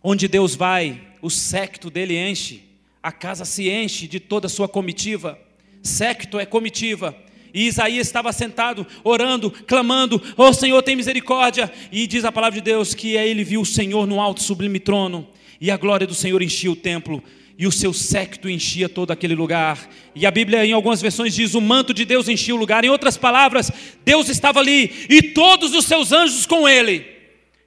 Onde 0.03 0.27
Deus 0.27 0.55
vai, 0.55 1.01
o 1.21 1.29
secto 1.29 1.89
dele 1.89 2.17
enche, 2.17 2.63
a 3.01 3.11
casa 3.11 3.43
se 3.43 3.69
enche 3.69 4.07
de 4.07 4.19
toda 4.19 4.47
a 4.47 4.49
sua 4.49 4.67
comitiva. 4.67 5.39
Secto 5.81 6.39
é 6.39 6.45
comitiva. 6.45 7.15
E 7.53 7.67
Isaías 7.67 8.07
estava 8.07 8.31
sentado, 8.31 8.85
orando, 9.03 9.49
clamando: 9.51 10.21
Ó 10.37 10.49
oh, 10.49 10.53
Senhor, 10.53 10.81
tem 10.81 10.95
misericórdia. 10.95 11.71
E 11.91 12.07
diz 12.07 12.25
a 12.25 12.31
palavra 12.31 12.59
de 12.59 12.65
Deus 12.65 12.93
que 12.93 13.17
aí 13.17 13.29
ele 13.29 13.43
viu 13.43 13.61
o 13.61 13.65
Senhor 13.65 14.05
no 14.07 14.19
alto 14.19 14.41
sublime 14.41 14.79
trono, 14.79 15.27
e 15.59 15.69
a 15.69 15.77
glória 15.77 16.07
do 16.07 16.15
Senhor 16.15 16.41
enchia 16.41 16.71
o 16.71 16.75
templo 16.75 17.23
e 17.57 17.67
o 17.67 17.71
seu 17.71 17.93
séquito 17.93 18.49
enchia 18.49 18.89
todo 18.89 19.11
aquele 19.11 19.35
lugar. 19.35 19.89
E 20.15 20.25
a 20.25 20.31
Bíblia, 20.31 20.65
em 20.65 20.73
algumas 20.73 21.01
versões, 21.01 21.35
diz: 21.35 21.53
o 21.53 21.61
manto 21.61 21.93
de 21.93 22.05
Deus 22.05 22.27
enchia 22.27 22.55
o 22.55 22.57
lugar. 22.57 22.83
Em 22.83 22.89
outras 22.89 23.17
palavras, 23.17 23.71
Deus 24.03 24.29
estava 24.29 24.59
ali 24.59 24.91
e 25.09 25.21
todos 25.21 25.73
os 25.73 25.85
seus 25.85 26.11
anjos 26.11 26.45
com 26.45 26.67
ele. 26.67 27.05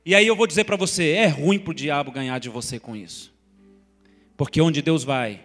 E 0.04 0.14
aí 0.14 0.26
eu 0.26 0.36
vou 0.36 0.46
dizer 0.46 0.64
para 0.64 0.76
você: 0.76 1.10
é 1.10 1.26
ruim 1.26 1.58
para 1.58 1.70
o 1.70 1.74
diabo 1.74 2.10
ganhar 2.10 2.38
de 2.38 2.48
você 2.48 2.78
com 2.78 2.96
isso. 2.96 3.32
Porque 4.36 4.60
onde 4.60 4.82
Deus 4.82 5.02
vai, 5.02 5.40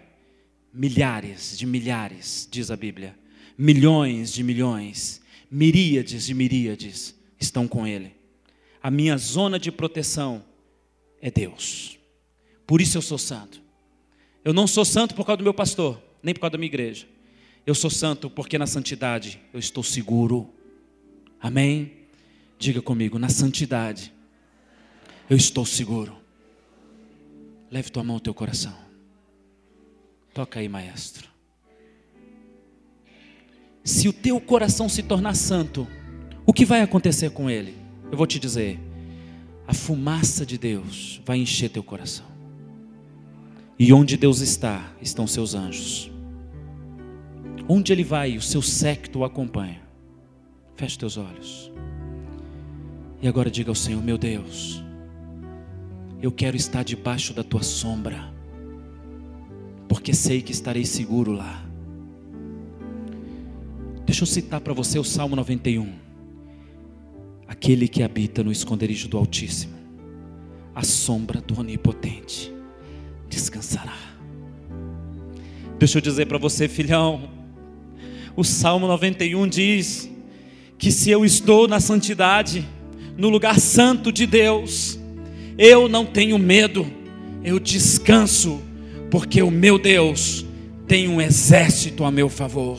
milhares 0.72 1.56
de 1.56 1.64
milhares, 1.64 2.46
diz 2.50 2.70
a 2.70 2.76
Bíblia, 2.76 3.16
milhões 3.56 4.32
de 4.32 4.42
milhões, 4.42 5.22
miríades 5.50 6.26
de 6.26 6.34
miríades 6.34 7.14
estão 7.40 7.66
com 7.66 7.86
ele. 7.86 8.14
A 8.82 8.90
minha 8.90 9.16
zona 9.16 9.58
de 9.58 9.70
proteção 9.70 10.44
é 11.20 11.30
Deus. 11.30 11.96
Por 12.66 12.80
isso 12.80 12.98
eu 12.98 13.02
sou 13.02 13.18
santo. 13.18 13.61
Eu 14.44 14.52
não 14.52 14.66
sou 14.66 14.84
santo 14.84 15.14
por 15.14 15.24
causa 15.24 15.38
do 15.38 15.44
meu 15.44 15.54
pastor, 15.54 16.02
nem 16.22 16.34
por 16.34 16.40
causa 16.40 16.52
da 16.52 16.58
minha 16.58 16.68
igreja. 16.68 17.06
Eu 17.64 17.74
sou 17.74 17.90
santo 17.90 18.28
porque 18.28 18.58
na 18.58 18.66
santidade 18.66 19.40
eu 19.52 19.60
estou 19.60 19.84
seguro. 19.84 20.52
Amém? 21.40 21.92
Diga 22.58 22.82
comigo, 22.82 23.18
na 23.18 23.28
santidade 23.28 24.12
eu 25.30 25.36
estou 25.36 25.64
seguro. 25.64 26.16
Leve 27.70 27.90
tua 27.90 28.04
mão 28.04 28.16
ao 28.16 28.20
teu 28.20 28.34
coração. 28.34 28.76
Toca 30.34 30.60
aí, 30.60 30.68
maestro. 30.68 31.28
Se 33.84 34.08
o 34.08 34.12
teu 34.12 34.40
coração 34.40 34.88
se 34.88 35.02
tornar 35.02 35.34
santo, 35.34 35.86
o 36.46 36.52
que 36.52 36.64
vai 36.64 36.80
acontecer 36.80 37.30
com 37.30 37.50
ele? 37.50 37.76
Eu 38.10 38.16
vou 38.16 38.26
te 38.26 38.38
dizer: 38.38 38.78
a 39.66 39.74
fumaça 39.74 40.46
de 40.46 40.56
Deus 40.56 41.20
vai 41.24 41.38
encher 41.38 41.70
teu 41.70 41.82
coração. 41.82 42.31
E 43.82 43.92
onde 43.92 44.16
Deus 44.16 44.40
está, 44.40 44.92
estão 45.02 45.26
seus 45.26 45.56
anjos. 45.56 46.08
Onde 47.68 47.92
Ele 47.92 48.04
vai, 48.04 48.36
o 48.36 48.40
seu 48.40 48.62
séquito 48.62 49.18
o 49.18 49.24
acompanha. 49.24 49.82
Feche 50.76 50.96
teus 50.96 51.16
olhos. 51.16 51.72
E 53.20 53.26
agora 53.26 53.50
diga 53.50 53.72
ao 53.72 53.74
Senhor: 53.74 54.00
Meu 54.00 54.16
Deus, 54.16 54.80
eu 56.22 56.30
quero 56.30 56.56
estar 56.56 56.84
debaixo 56.84 57.34
da 57.34 57.42
tua 57.42 57.64
sombra, 57.64 58.32
porque 59.88 60.14
sei 60.14 60.42
que 60.42 60.52
estarei 60.52 60.84
seguro 60.84 61.32
lá. 61.32 61.66
Deixa 64.06 64.22
eu 64.22 64.28
citar 64.28 64.60
para 64.60 64.72
você 64.72 64.96
o 64.96 65.04
Salmo 65.04 65.34
91. 65.34 65.92
Aquele 67.48 67.88
que 67.88 68.04
habita 68.04 68.44
no 68.44 68.52
esconderijo 68.52 69.08
do 69.08 69.18
Altíssimo, 69.18 69.74
a 70.72 70.84
sombra 70.84 71.40
do 71.40 71.58
Onipotente 71.58 72.61
descansará. 73.32 73.96
Deixa 75.78 75.98
eu 75.98 76.02
dizer 76.02 76.26
para 76.26 76.38
você, 76.38 76.68
filhão, 76.68 77.30
o 78.36 78.44
Salmo 78.44 78.86
91 78.86 79.48
diz 79.48 80.10
que 80.78 80.92
se 80.92 81.10
eu 81.10 81.24
estou 81.24 81.66
na 81.66 81.80
santidade, 81.80 82.66
no 83.16 83.28
lugar 83.28 83.58
santo 83.58 84.12
de 84.12 84.26
Deus, 84.26 84.98
eu 85.56 85.88
não 85.88 86.04
tenho 86.04 86.38
medo, 86.38 86.86
eu 87.42 87.58
descanso, 87.58 88.60
porque 89.10 89.42
o 89.42 89.50
meu 89.50 89.78
Deus 89.78 90.44
tem 90.86 91.08
um 91.08 91.20
exército 91.20 92.04
a 92.04 92.10
meu 92.10 92.28
favor. 92.28 92.78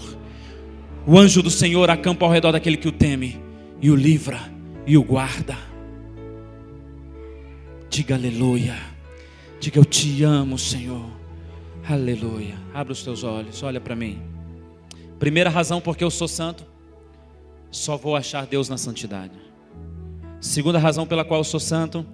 O 1.06 1.18
anjo 1.18 1.42
do 1.42 1.52
Senhor 1.52 1.90
acampa 1.90 2.26
ao 2.26 2.32
redor 2.32 2.52
daquele 2.52 2.78
que 2.78 2.88
o 2.88 2.92
teme 2.92 3.40
e 3.82 3.90
o 3.90 3.96
livra 3.96 4.40
e 4.86 4.98
o 4.98 5.04
guarda. 5.04 5.58
Diga 7.90 8.16
aleluia. 8.16 8.93
Diga 9.64 9.80
eu 9.80 9.86
te 9.86 10.26
amo, 10.26 10.60
Senhor. 10.60 11.10
Aleluia. 11.88 12.56
Abra 12.74 12.92
os 12.92 13.02
teus 13.02 13.24
olhos, 13.24 13.64
olha 13.64 13.80
para 13.80 13.96
mim. 13.96 14.22
Primeira 15.18 15.50
razão 15.50 15.80
porque 15.80 16.04
eu 16.04 16.12
sou 16.12 16.28
santo, 16.28 16.66
só 17.72 17.96
vou 17.96 18.18
achar 18.18 18.46
Deus 18.46 18.68
na 18.68 18.78
santidade. 18.78 19.40
Segunda 20.42 20.78
razão 20.78 21.08
pela 21.08 21.24
qual 21.24 21.40
eu 21.40 21.46
sou 21.46 21.62
santo, 21.62 22.06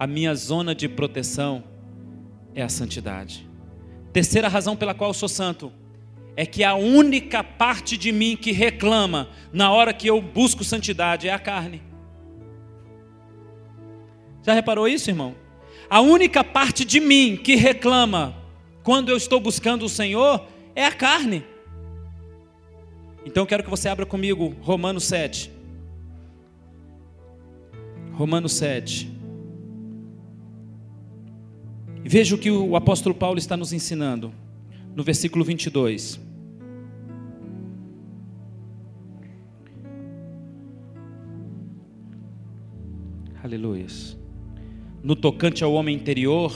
a 0.00 0.04
minha 0.04 0.34
zona 0.34 0.74
de 0.74 0.88
proteção 0.88 1.62
é 2.56 2.62
a 2.64 2.68
santidade. 2.68 3.48
Terceira 4.12 4.48
razão 4.48 4.74
pela 4.74 4.92
qual 4.92 5.10
eu 5.10 5.14
sou 5.14 5.28
santo, 5.28 5.72
é 6.36 6.44
que 6.44 6.64
a 6.64 6.74
única 6.74 7.44
parte 7.44 7.96
de 7.96 8.10
mim 8.10 8.36
que 8.36 8.50
reclama 8.50 9.28
na 9.52 9.70
hora 9.70 9.94
que 9.94 10.08
eu 10.08 10.20
busco 10.20 10.64
santidade 10.64 11.28
é 11.28 11.32
a 11.32 11.38
carne. 11.38 11.80
Já 14.42 14.54
reparou 14.54 14.88
isso, 14.88 15.08
irmão? 15.08 15.36
A 15.90 16.00
única 16.00 16.44
parte 16.44 16.84
de 16.84 17.00
mim 17.00 17.36
que 17.36 17.56
reclama 17.56 18.36
quando 18.84 19.08
eu 19.08 19.16
estou 19.16 19.40
buscando 19.40 19.84
o 19.84 19.88
Senhor 19.88 20.46
é 20.72 20.86
a 20.86 20.92
carne. 20.92 21.44
Então 23.26 23.42
eu 23.42 23.46
quero 23.46 23.64
que 23.64 23.68
você 23.68 23.88
abra 23.88 24.06
comigo 24.06 24.54
Romanos 24.60 25.02
7. 25.02 25.50
Romanos 28.12 28.52
7. 28.52 29.10
Veja 32.04 32.36
o 32.36 32.38
que 32.38 32.52
o 32.52 32.76
apóstolo 32.76 33.14
Paulo 33.14 33.40
está 33.40 33.56
nos 33.56 33.72
ensinando 33.72 34.32
no 34.94 35.02
versículo 35.02 35.44
22. 35.44 36.20
Aleluia 43.42 43.86
no 45.02 45.16
tocante 45.16 45.64
ao 45.64 45.72
homem 45.72 45.96
interior, 45.96 46.54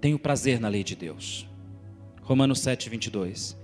tenho 0.00 0.18
prazer 0.18 0.60
na 0.60 0.68
lei 0.68 0.84
de 0.84 0.94
Deus. 0.94 1.46
Romanos 2.22 2.60
7, 2.60 2.90
22. 2.90 3.56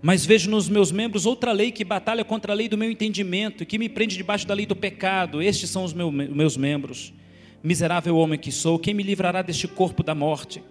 Mas 0.00 0.26
vejo 0.26 0.50
nos 0.50 0.68
meus 0.68 0.92
membros 0.92 1.24
outra 1.24 1.50
lei 1.50 1.72
que 1.72 1.84
batalha 1.84 2.24
contra 2.24 2.52
a 2.52 2.54
lei 2.54 2.68
do 2.68 2.76
meu 2.76 2.90
entendimento 2.90 3.62
e 3.62 3.66
que 3.66 3.78
me 3.78 3.88
prende 3.88 4.16
debaixo 4.16 4.46
da 4.46 4.54
lei 4.54 4.66
do 4.66 4.76
pecado. 4.76 5.40
Estes 5.40 5.70
são 5.70 5.82
os 5.82 5.94
meus 5.94 6.56
membros. 6.56 7.12
Miserável 7.62 8.16
homem 8.16 8.38
que 8.38 8.52
sou, 8.52 8.78
quem 8.78 8.92
me 8.92 9.02
livrará 9.02 9.40
deste 9.40 9.66
corpo 9.66 10.02
da 10.02 10.14
morte? 10.14 10.62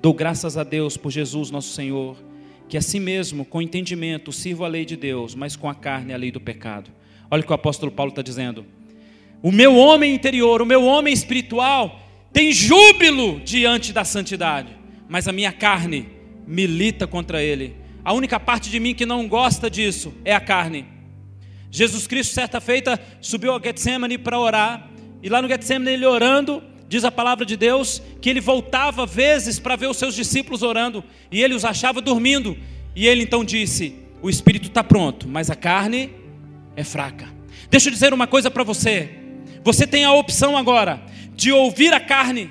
Dou 0.00 0.14
graças 0.14 0.56
a 0.56 0.62
Deus 0.62 0.96
por 0.96 1.10
Jesus 1.10 1.50
nosso 1.50 1.74
Senhor, 1.74 2.16
que 2.68 2.78
assim 2.78 3.00
mesmo, 3.00 3.44
com 3.44 3.60
entendimento, 3.60 4.30
sirvo 4.30 4.64
a 4.64 4.68
lei 4.68 4.84
de 4.84 4.96
Deus, 4.96 5.34
mas 5.34 5.56
com 5.56 5.68
a 5.68 5.74
carne 5.74 6.14
a 6.14 6.16
lei 6.16 6.30
do 6.30 6.40
pecado. 6.40 6.90
Olha 7.28 7.42
o 7.42 7.44
que 7.44 7.50
o 7.50 7.54
apóstolo 7.54 7.90
Paulo 7.90 8.10
está 8.10 8.22
dizendo. 8.22 8.64
O 9.42 9.50
meu 9.50 9.74
homem 9.76 10.14
interior, 10.14 10.60
o 10.60 10.66
meu 10.66 10.84
homem 10.84 11.14
espiritual, 11.14 12.00
tem 12.32 12.52
júbilo 12.52 13.40
diante 13.40 13.92
da 13.92 14.04
santidade, 14.04 14.76
mas 15.08 15.26
a 15.26 15.32
minha 15.32 15.50
carne 15.50 16.08
milita 16.46 17.06
contra 17.06 17.42
ele. 17.42 17.74
A 18.04 18.12
única 18.12 18.38
parte 18.38 18.70
de 18.70 18.78
mim 18.78 18.94
que 18.94 19.06
não 19.06 19.26
gosta 19.26 19.70
disso 19.70 20.12
é 20.24 20.34
a 20.34 20.40
carne. 20.40 20.86
Jesus 21.70 22.06
Cristo, 22.06 22.34
certa 22.34 22.60
feita, 22.60 23.00
subiu 23.20 23.52
ao 23.52 23.62
Getsemane 23.62 24.18
para 24.18 24.38
orar, 24.38 24.90
e 25.22 25.28
lá 25.28 25.40
no 25.40 25.48
Getsemane, 25.48 25.92
ele 25.92 26.06
orando, 26.06 26.62
diz 26.88 27.04
a 27.04 27.10
palavra 27.12 27.46
de 27.46 27.56
Deus, 27.56 28.02
que 28.20 28.28
ele 28.28 28.40
voltava 28.40 29.06
vezes 29.06 29.58
para 29.58 29.76
ver 29.76 29.86
os 29.86 29.96
seus 29.96 30.14
discípulos 30.14 30.62
orando, 30.62 31.02
e 31.30 31.42
ele 31.42 31.54
os 31.54 31.64
achava 31.64 32.00
dormindo, 32.00 32.56
e 32.94 33.06
ele 33.06 33.22
então 33.22 33.44
disse: 33.44 33.94
O 34.20 34.28
espírito 34.28 34.68
está 34.68 34.82
pronto, 34.82 35.28
mas 35.28 35.50
a 35.50 35.54
carne 35.54 36.10
é 36.74 36.82
fraca. 36.84 37.28
Deixa 37.70 37.88
eu 37.88 37.92
dizer 37.92 38.12
uma 38.12 38.26
coisa 38.26 38.50
para 38.50 38.64
você: 38.64 39.19
você 39.64 39.86
tem 39.86 40.04
a 40.04 40.12
opção 40.12 40.56
agora 40.56 41.02
de 41.34 41.52
ouvir 41.52 41.92
a 41.92 42.00
carne 42.00 42.50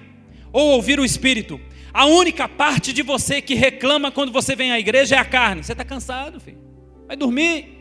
ou 0.52 0.72
ouvir 0.72 1.00
o 1.00 1.06
espírito. 1.06 1.60
A 1.94 2.06
única 2.06 2.48
parte 2.48 2.94
de 2.94 3.02
você 3.02 3.42
que 3.42 3.56
reclama 3.56 4.12
quando 4.12 4.32
você 4.32 4.56
vem 4.56 4.72
à 4.72 4.80
igreja 4.80 5.16
é 5.16 5.20
a 5.20 5.26
carne. 5.26 5.64
Você 5.64 5.72
está 5.72 5.84
cansado, 5.84 6.40
filho. 6.40 6.60
Vai 7.08 7.18
dormir. 7.18 7.80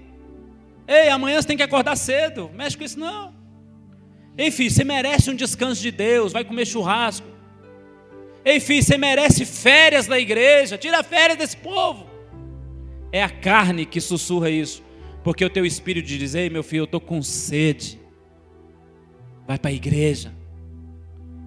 Ei, 0.87 1.11
amanhã 1.11 1.41
você 1.41 1.49
tem 1.49 1.57
que 1.57 1.63
acordar 1.63 1.97
cedo. 1.97 2.51
Mexe 2.55 2.77
com 2.77 2.85
isso 2.85 2.99
não. 2.99 3.35
Ei, 4.37 4.51
filho, 4.51 4.71
você 4.71 4.85
merece 4.85 5.31
um 5.31 5.35
descanso 5.35 5.83
de 5.83 5.91
Deus. 5.91 6.33
Vai 6.33 6.45
comer 6.45 6.67
churrasco. 6.67 7.27
Ei, 8.45 8.61
filho, 8.61 8.83
você 8.83 8.97
merece 8.97 9.45
férias 9.45 10.07
da 10.07 10.19
igreja. 10.19 10.79
Tira 10.79 11.03
férias 11.03 11.39
desse 11.39 11.57
povo. 11.57 12.07
É 13.13 13.23
a 13.23 13.29
carne 13.29 13.85
que 13.85 14.01
sussurra 14.01 14.49
isso. 14.49 14.83
Porque 15.23 15.45
o 15.45 15.51
teu 15.51 15.67
espírito 15.67 16.07
diz: 16.07 16.35
Ei, 16.35 16.49
meu 16.49 16.63
filho, 16.63 16.83
eu 16.83 16.85
estou 16.85 17.01
com 17.01 17.21
sede. 17.23 18.01
Vai 19.49 19.59
para 19.59 19.71
a 19.71 19.73
igreja. 19.73 20.31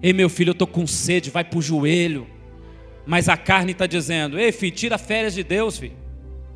Ei, 0.02 0.12
meu 0.12 0.28
filho, 0.28 0.48
eu 0.48 0.54
estou 0.54 0.66
com 0.66 0.84
sede. 0.88 1.30
Vai 1.30 1.44
para 1.44 1.56
o 1.56 1.62
joelho. 1.62 2.26
Mas 3.06 3.28
a 3.28 3.36
carne 3.36 3.70
está 3.70 3.86
dizendo: 3.86 4.36
Ei, 4.40 4.50
filho, 4.50 4.74
tira 4.74 4.98
férias 4.98 5.34
de 5.34 5.44
Deus, 5.44 5.78
filho. 5.78 5.96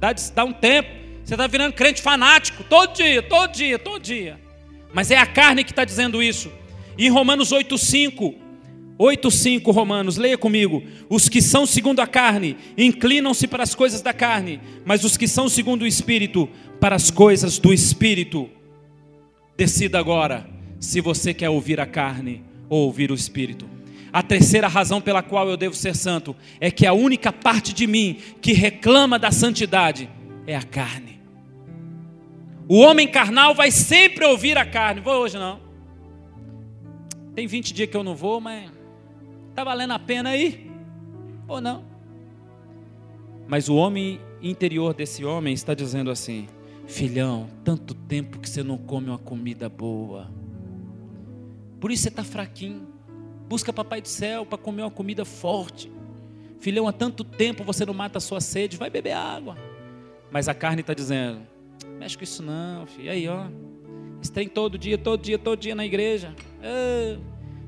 Dá, 0.01 0.13
dá 0.35 0.45
um 0.45 0.53
tempo. 0.53 0.89
Você 1.25 1.35
está 1.35 1.47
virando 1.47 1.73
crente 1.73 2.03
fanático 2.03 2.65
todo 2.65 2.95
dia, 2.95 3.23
todo 3.23 3.53
dia, 3.53 3.79
todo 3.79 4.03
dia. 4.03 4.41
Mas 4.93 5.13
é 5.13 5.17
a 5.17 5.27
carne 5.27 5.63
que 5.63 5.71
está 5.71 5.85
dizendo 5.85 6.21
isso. 6.21 6.51
E 6.99 7.07
em 7.07 7.11
Romanos 7.11 7.53
8,5, 7.53 8.35
8,5 8.99 9.73
Romanos, 9.73 10.17
leia 10.17 10.37
comigo. 10.37 10.83
Os 11.09 11.29
que 11.29 11.41
são 11.41 11.65
segundo 11.65 12.01
a 12.01 12.09
carne 12.09 12.57
inclinam-se 12.77 13.47
para 13.47 13.63
as 13.63 13.75
coisas 13.75 14.03
da 14.03 14.13
carne, 14.13 14.61
mas 14.85 15.05
os 15.05 15.17
que 15.17 15.29
são 15.29 15.49
segundo 15.49 15.83
o 15.83 15.87
Espírito, 15.87 16.49
para 16.81 16.97
as 16.97 17.09
coisas 17.09 17.57
do 17.59 17.73
Espírito. 17.73 18.49
Decida 19.57 19.99
agora 19.99 20.56
se 20.81 21.01
você 21.01 21.33
quer 21.33 21.51
ouvir 21.51 21.81
a 21.81 21.87
carne 21.87 22.45
ou 22.69 22.85
ouvir 22.87 23.11
o 23.11 23.15
Espírito. 23.15 23.67
A 24.13 24.23
terceira 24.23 24.69
razão 24.69 25.01
pela 25.01 25.23
qual 25.23 25.49
eu 25.49 25.57
devo 25.57 25.75
ser 25.75 25.95
santo 25.95 26.35
é 26.61 26.71
que 26.71 26.87
a 26.87 26.93
única 26.93 27.33
parte 27.33 27.73
de 27.73 27.87
mim 27.87 28.19
que 28.41 28.53
reclama 28.53 29.19
da 29.19 29.31
santidade 29.31 30.09
é 30.47 30.57
a 30.57 30.63
carne. 30.63 31.21
O 32.69 32.79
homem 32.81 33.07
carnal 33.07 33.55
vai 33.55 33.71
sempre 33.71 34.25
ouvir 34.25 34.59
a 34.59 34.65
carne. 34.65 35.01
Vou 35.01 35.15
hoje 35.15 35.37
não. 35.37 35.61
Tem 37.35 37.47
20 37.47 37.75
dias 37.75 37.91
que 37.91 37.97
eu 37.97 38.03
não 38.03 38.17
vou, 38.17 38.41
mas 38.41 38.71
está 39.51 39.63
valendo 39.63 39.93
a 39.93 39.99
pena 39.99 40.31
aí? 40.31 40.71
Ou 41.47 41.61
não? 41.61 41.85
Mas 43.47 43.69
o 43.69 43.77
homem 43.77 44.21
interior 44.43 44.95
desse 44.95 45.25
homem 45.25 45.53
está 45.53 45.75
dizendo 45.75 46.11
assim: 46.11 46.49
Filhão, 46.87 47.49
tanto 47.63 47.95
tempo 47.95 48.39
que 48.39 48.49
você 48.49 48.63
não 48.63 48.79
come 48.79 49.11
uma 49.11 49.19
comida 49.19 49.69
boa. 49.69 50.31
Por 51.81 51.91
isso 51.91 52.03
você 52.03 52.09
está 52.09 52.25
fraquinho. 52.25 52.87
Busca 53.49 53.73
papai 53.73 54.01
do 54.01 54.09
céu 54.09 54.45
para 54.45 54.59
comer 54.59 54.83
uma 54.83 54.91
comida 54.91 55.25
forte. 55.25 55.91
Filhão, 56.59 56.89
há 56.89 56.93
tanto 56.93 57.23
tempo 57.23 57.63
você 57.63 57.85
não 57.85 57.95
mata 57.95 58.19
a 58.19 58.21
sua 58.21 58.41
sede, 58.41 58.77
vai 58.77 58.91
beber 58.91 59.13
água. 59.13 59.57
Mas 60.31 60.49
a 60.49 60.55
carne 60.55 60.81
está 60.81 60.95
dizendo: 60.95 61.41
mexe 61.99 62.17
com 62.17 62.25
isso 62.25 62.43
não, 62.43 62.87
filho. 62.87 63.07
E 63.07 63.09
aí, 63.09 63.29
ó. 63.29 63.47
Esse 64.21 64.33
trem 64.33 64.49
todo 64.49 64.79
dia, 64.79 64.99
todo 64.99 65.23
dia, 65.23 65.39
todo 65.39 65.61
dia 65.61 65.75
na 65.75 65.85
igreja. 65.85 66.35
Ah, 66.63 67.19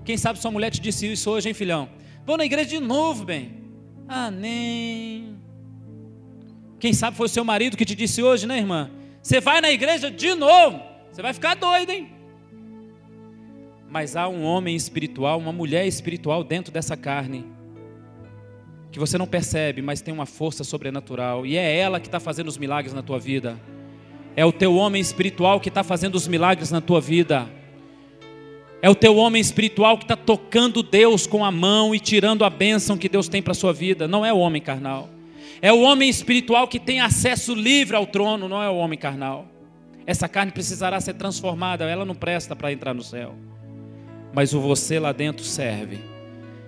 quem 0.05 0.17
sabe 0.17 0.39
sua 0.39 0.51
mulher 0.51 0.71
te 0.71 0.81
disse 0.81 1.11
isso 1.11 1.31
hoje, 1.31 1.49
hein, 1.49 1.55
filhão? 1.55 1.89
Vou 2.25 2.37
na 2.37 2.45
igreja 2.45 2.71
de 2.71 2.81
novo, 2.81 3.25
bem. 3.25 3.63
Ah, 4.09 4.31
nem. 4.31 5.37
Quem 6.81 6.93
sabe 6.93 7.17
foi 7.17 7.27
o 7.27 7.29
seu 7.29 7.45
marido 7.45 7.77
que 7.77 7.85
te 7.85 7.95
disse 7.95 8.23
hoje, 8.23 8.47
né, 8.47 8.59
irmã? 8.59 8.91
Você 9.23 9.41
vai 9.41 9.61
na 9.61 9.71
igreja 9.71 10.11
de 10.11 10.35
novo. 10.35 10.81
Você 11.13 11.21
vai 11.21 11.33
ficar 11.33 11.55
doido, 11.55 11.91
hein? 11.91 12.18
Mas 13.91 14.17
há 14.17 14.29
um 14.29 14.45
homem 14.45 14.77
espiritual, 14.77 15.39
uma 15.39 15.53
mulher 15.53 15.87
espiritual 15.87 16.45
dentro 16.45 16.71
dessa 16.71 16.95
carne, 16.95 17.47
que 18.93 18.99
você 18.99 19.17
não 19.17 19.27
percebe, 19.27 19.81
mas 19.81 20.03
tem 20.03 20.13
uma 20.13 20.27
força 20.27 20.63
sobrenatural, 20.63 21.47
e 21.47 21.57
é 21.57 21.79
ela 21.79 21.99
que 21.99 22.07
está 22.07 22.21
fazendo 22.21 22.49
os 22.49 22.59
milagres 22.59 22.93
na 22.93 23.03
tua 23.03 23.19
vida. 23.19 23.59
É 24.37 24.45
o 24.45 24.53
teu 24.53 24.77
homem 24.77 25.01
espiritual 25.01 25.59
que 25.59 25.71
está 25.71 25.83
fazendo 25.83 26.17
os 26.17 26.29
milagres 26.29 26.71
na 26.71 26.81
tua 26.81 27.01
vida. 27.01 27.49
É 28.81 28.89
o 28.89 28.95
teu 28.95 29.17
homem 29.17 29.41
espiritual 29.41 29.97
que 29.97 30.05
está 30.05 30.17
tocando 30.17 30.83
Deus 30.83 31.27
com 31.27 31.45
a 31.45 31.51
mão 31.51 31.95
e 31.95 31.99
tirando 31.99 32.45
a 32.45 32.51
bênção 32.51 32.97
que 32.97 33.09
Deus 33.09 33.27
tem 33.27 33.43
para 33.43 33.51
a 33.51 33.55
sua 33.55 33.73
vida. 33.73 34.07
Não 34.07 34.25
é 34.25 34.33
o 34.33 34.39
homem 34.39 34.63
carnal. 34.63 35.09
É 35.61 35.73
o 35.73 35.81
homem 35.81 36.09
espiritual 36.09 36.69
que 36.69 36.79
tem 36.79 37.01
acesso 37.01 37.53
livre 37.53 37.97
ao 37.97 38.07
trono, 38.07 38.49
não 38.49 38.63
é 38.63 38.71
o 38.71 38.77
homem 38.77 38.99
carnal. 38.99 39.47
Essa 40.07 40.29
carne 40.29 40.53
precisará 40.53 41.01
ser 41.01 41.15
transformada, 41.15 41.85
ela 41.85 42.05
não 42.05 42.15
presta 42.15 42.55
para 42.55 42.73
entrar 42.73 42.95
no 42.95 43.03
céu 43.03 43.35
mas 44.33 44.53
o 44.55 44.61
você 44.61 44.99
lá 44.99 45.13
dentro 45.13 45.45
serve. 45.45 45.99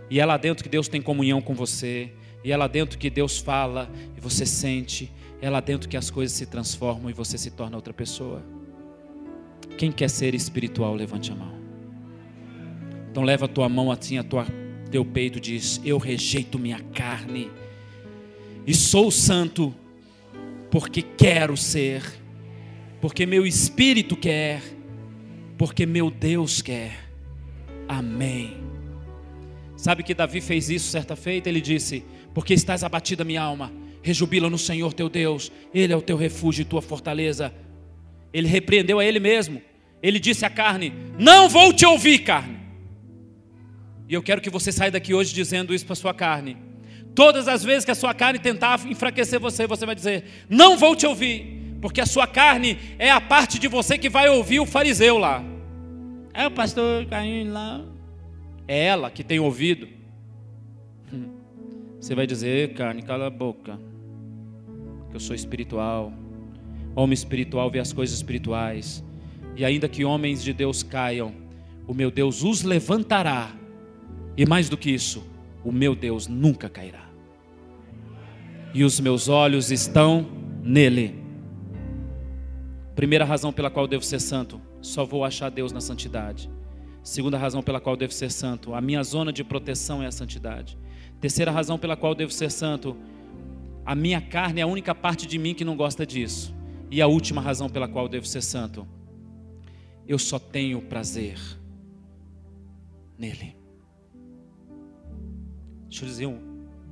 E 0.08 0.18
é 0.18 0.26
lá 0.26 0.36
dentro 0.36 0.64
que 0.64 0.70
Deus 0.70 0.88
tem 0.88 1.00
comunhão 1.00 1.40
com 1.40 1.54
você, 1.54 2.10
e 2.42 2.52
é 2.52 2.56
lá 2.56 2.66
dentro 2.66 2.98
que 2.98 3.10
Deus 3.10 3.38
fala 3.38 3.90
e 4.16 4.20
você 4.20 4.44
sente, 4.46 5.10
é 5.40 5.48
lá 5.48 5.60
dentro 5.60 5.88
que 5.88 5.96
as 5.96 6.10
coisas 6.10 6.36
se 6.36 6.46
transformam 6.46 7.10
e 7.10 7.12
você 7.12 7.38
se 7.38 7.50
torna 7.50 7.76
outra 7.76 7.92
pessoa. 7.92 8.42
Quem 9.76 9.92
quer 9.92 10.10
ser 10.10 10.34
espiritual, 10.34 10.94
levante 10.94 11.30
a 11.30 11.34
mão. 11.34 11.54
Então 13.10 13.22
leva 13.22 13.44
a 13.44 13.48
tua 13.48 13.68
mão 13.68 13.90
assim 13.90 14.18
a 14.18 14.22
tua 14.22 14.46
teu 14.90 15.04
peito 15.04 15.40
diz: 15.40 15.80
Eu 15.84 15.98
rejeito 15.98 16.58
minha 16.58 16.80
carne 16.92 17.50
e 18.66 18.74
sou 18.74 19.10
santo 19.10 19.74
porque 20.70 21.02
quero 21.02 21.56
ser, 21.56 22.02
porque 23.00 23.24
meu 23.24 23.46
espírito 23.46 24.16
quer, 24.16 24.62
porque 25.56 25.86
meu 25.86 26.10
Deus 26.10 26.60
quer. 26.60 27.09
Amém. 27.90 28.56
Sabe 29.76 30.04
que 30.04 30.14
Davi 30.14 30.40
fez 30.40 30.70
isso 30.70 30.92
certa 30.92 31.16
feita? 31.16 31.48
Ele 31.48 31.60
disse: 31.60 32.04
Porque 32.32 32.54
estás 32.54 32.84
abatida, 32.84 33.24
minha 33.24 33.42
alma, 33.42 33.72
rejubila 34.00 34.48
no 34.48 34.56
Senhor 34.56 34.92
teu 34.92 35.08
Deus, 35.08 35.50
Ele 35.74 35.92
é 35.92 35.96
o 35.96 36.00
teu 36.00 36.16
refúgio 36.16 36.62
e 36.62 36.64
tua 36.64 36.80
fortaleza. 36.80 37.52
Ele 38.32 38.46
repreendeu 38.46 39.00
a 39.00 39.04
ele 39.04 39.18
mesmo. 39.18 39.60
Ele 40.00 40.20
disse 40.20 40.44
à 40.44 40.50
carne: 40.50 40.92
Não 41.18 41.48
vou 41.48 41.72
te 41.72 41.84
ouvir, 41.84 42.20
carne. 42.20 42.60
E 44.08 44.14
eu 44.14 44.22
quero 44.22 44.40
que 44.40 44.50
você 44.50 44.70
saia 44.70 44.92
daqui 44.92 45.12
hoje 45.12 45.34
dizendo 45.34 45.74
isso 45.74 45.84
para 45.84 45.96
sua 45.96 46.14
carne. 46.14 46.56
Todas 47.12 47.48
as 47.48 47.64
vezes 47.64 47.84
que 47.84 47.90
a 47.90 47.96
sua 47.96 48.14
carne 48.14 48.38
tentar 48.38 48.86
enfraquecer 48.86 49.40
você, 49.40 49.66
você 49.66 49.84
vai 49.84 49.96
dizer: 49.96 50.46
Não 50.48 50.76
vou 50.76 50.94
te 50.94 51.08
ouvir, 51.08 51.74
porque 51.82 52.00
a 52.00 52.06
sua 52.06 52.28
carne 52.28 52.78
é 53.00 53.10
a 53.10 53.20
parte 53.20 53.58
de 53.58 53.66
você 53.66 53.98
que 53.98 54.08
vai 54.08 54.28
ouvir 54.28 54.60
o 54.60 54.66
fariseu 54.66 55.18
lá. 55.18 55.49
É 56.32 56.46
o 56.46 56.50
pastor 56.50 57.06
caindo 57.06 57.52
lá. 57.52 57.84
É 58.66 58.86
ela 58.86 59.10
que 59.10 59.24
tem 59.24 59.40
ouvido. 59.40 59.88
Você 62.00 62.14
vai 62.14 62.26
dizer, 62.26 62.74
carne, 62.74 63.02
cala 63.02 63.26
a 63.26 63.30
boca. 63.30 63.78
Que 65.10 65.16
eu 65.16 65.20
sou 65.20 65.34
espiritual. 65.34 66.12
Homem 66.94 67.14
espiritual 67.14 67.70
vê 67.70 67.80
as 67.80 67.92
coisas 67.92 68.16
espirituais. 68.16 69.04
E 69.56 69.64
ainda 69.64 69.88
que 69.88 70.04
homens 70.04 70.42
de 70.42 70.52
Deus 70.52 70.82
caiam, 70.82 71.34
o 71.86 71.92
meu 71.92 72.10
Deus 72.10 72.44
os 72.44 72.62
levantará. 72.62 73.52
E 74.36 74.46
mais 74.46 74.68
do 74.68 74.76
que 74.76 74.90
isso, 74.90 75.26
o 75.64 75.72
meu 75.72 75.94
Deus 75.94 76.28
nunca 76.28 76.68
cairá. 76.68 77.10
E 78.72 78.84
os 78.84 79.00
meus 79.00 79.28
olhos 79.28 79.72
estão 79.72 80.26
nele. 80.62 81.18
Primeira 82.94 83.24
razão 83.24 83.52
pela 83.52 83.70
qual 83.70 83.88
devo 83.88 84.04
ser 84.04 84.20
santo 84.20 84.69
só 84.80 85.04
vou 85.04 85.24
achar 85.24 85.50
Deus 85.50 85.72
na 85.72 85.80
santidade. 85.80 86.50
Segunda 87.02 87.38
razão 87.38 87.62
pela 87.62 87.80
qual 87.80 87.96
devo 87.96 88.12
ser 88.12 88.30
santo, 88.30 88.74
a 88.74 88.80
minha 88.80 89.02
zona 89.02 89.32
de 89.32 89.42
proteção 89.42 90.02
é 90.02 90.06
a 90.06 90.12
santidade. 90.12 90.78
Terceira 91.20 91.50
razão 91.50 91.78
pela 91.78 91.96
qual 91.96 92.14
devo 92.14 92.32
ser 92.32 92.50
santo, 92.50 92.96
a 93.84 93.94
minha 93.94 94.20
carne 94.20 94.60
é 94.60 94.62
a 94.62 94.66
única 94.66 94.94
parte 94.94 95.26
de 95.26 95.38
mim 95.38 95.54
que 95.54 95.64
não 95.64 95.76
gosta 95.76 96.06
disso. 96.06 96.54
E 96.90 97.00
a 97.00 97.06
última 97.06 97.40
razão 97.40 97.68
pela 97.68 97.88
qual 97.88 98.08
devo 98.08 98.26
ser 98.26 98.42
santo, 98.42 98.86
eu 100.06 100.18
só 100.18 100.38
tenho 100.38 100.82
prazer 100.82 101.38
nele. 103.16 103.56
Deixa 105.88 106.04
eu 106.04 106.08
dizer, 106.08 106.24
eu 106.24 106.40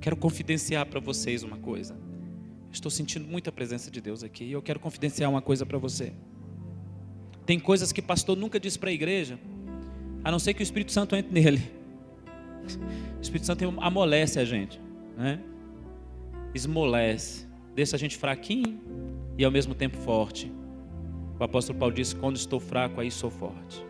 quero 0.00 0.16
confidenciar 0.16 0.86
para 0.86 1.00
vocês 1.00 1.42
uma 1.42 1.56
coisa. 1.56 1.96
Estou 2.70 2.90
sentindo 2.90 3.26
muita 3.26 3.50
presença 3.50 3.90
de 3.90 4.00
Deus 4.00 4.22
aqui 4.22 4.44
e 4.44 4.52
eu 4.52 4.62
quero 4.62 4.78
confidenciar 4.78 5.30
uma 5.30 5.42
coisa 5.42 5.64
para 5.64 5.78
você. 5.78 6.12
Tem 7.48 7.58
coisas 7.58 7.92
que 7.92 8.02
pastor 8.02 8.36
nunca 8.36 8.60
disse 8.60 8.78
para 8.78 8.90
a 8.90 8.92
igreja, 8.92 9.38
a 10.22 10.30
não 10.30 10.38
ser 10.38 10.52
que 10.52 10.60
o 10.60 10.62
Espírito 10.62 10.92
Santo 10.92 11.16
entre 11.16 11.32
nele. 11.32 11.62
O 13.16 13.22
Espírito 13.22 13.46
Santo 13.46 13.64
amolece 13.80 14.38
a 14.38 14.44
gente, 14.44 14.78
né? 15.16 15.40
Esmolece, 16.54 17.46
deixa 17.74 17.96
a 17.96 17.98
gente 17.98 18.18
fraquinho 18.18 18.78
e 19.38 19.46
ao 19.46 19.50
mesmo 19.50 19.74
tempo 19.74 19.96
forte. 19.96 20.52
O 21.40 21.42
apóstolo 21.42 21.78
Paulo 21.78 21.94
disse: 21.94 22.14
Quando 22.14 22.36
estou 22.36 22.60
fraco, 22.60 23.00
aí 23.00 23.10
sou 23.10 23.30
forte. 23.30 23.82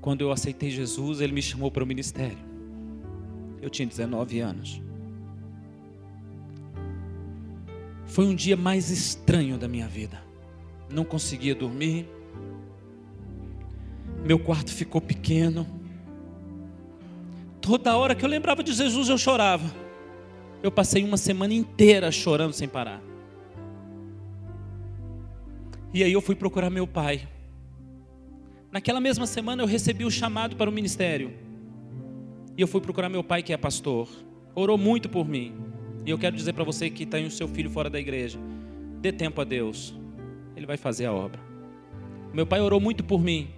Quando 0.00 0.20
eu 0.22 0.32
aceitei 0.32 0.68
Jesus, 0.68 1.20
ele 1.20 1.32
me 1.32 1.42
chamou 1.42 1.70
para 1.70 1.84
o 1.84 1.86
ministério. 1.86 2.38
Eu 3.62 3.70
tinha 3.70 3.86
19 3.86 4.40
anos. 4.40 4.82
Foi 8.04 8.26
um 8.26 8.34
dia 8.34 8.56
mais 8.56 8.90
estranho 8.90 9.56
da 9.56 9.68
minha 9.68 9.86
vida. 9.86 10.33
Não 10.90 11.04
conseguia 11.04 11.54
dormir. 11.54 12.08
Meu 14.24 14.38
quarto 14.38 14.72
ficou 14.72 15.00
pequeno. 15.00 15.66
Toda 17.60 17.96
hora 17.96 18.14
que 18.14 18.24
eu 18.24 18.28
lembrava 18.28 18.62
de 18.62 18.72
Jesus, 18.72 19.08
eu 19.08 19.18
chorava. 19.18 19.64
Eu 20.62 20.70
passei 20.70 21.04
uma 21.04 21.16
semana 21.16 21.52
inteira 21.54 22.10
chorando 22.10 22.52
sem 22.52 22.68
parar. 22.68 23.02
E 25.92 26.02
aí 26.02 26.12
eu 26.12 26.20
fui 26.20 26.34
procurar 26.34 26.70
meu 26.70 26.86
pai. 26.86 27.28
Naquela 28.72 29.00
mesma 29.00 29.26
semana 29.26 29.62
eu 29.62 29.66
recebi 29.66 30.04
o 30.04 30.10
chamado 30.10 30.56
para 30.56 30.68
o 30.68 30.72
ministério. 30.72 31.32
E 32.56 32.60
eu 32.60 32.66
fui 32.66 32.80
procurar 32.80 33.08
meu 33.08 33.22
pai, 33.22 33.42
que 33.42 33.52
é 33.52 33.56
pastor. 33.56 34.08
Orou 34.54 34.76
muito 34.76 35.08
por 35.08 35.28
mim. 35.28 35.54
E 36.06 36.10
eu 36.10 36.18
quero 36.18 36.36
dizer 36.36 36.52
para 36.52 36.64
você 36.64 36.90
que 36.90 37.06
tem 37.06 37.26
o 37.26 37.30
seu 37.30 37.48
filho 37.48 37.70
fora 37.70 37.88
da 37.88 37.98
igreja: 37.98 38.38
dê 39.00 39.12
tempo 39.12 39.40
a 39.40 39.44
Deus, 39.44 39.94
Ele 40.56 40.66
vai 40.66 40.76
fazer 40.76 41.06
a 41.06 41.12
obra. 41.12 41.40
Meu 42.32 42.46
pai 42.46 42.60
orou 42.60 42.80
muito 42.80 43.04
por 43.04 43.20
mim. 43.20 43.50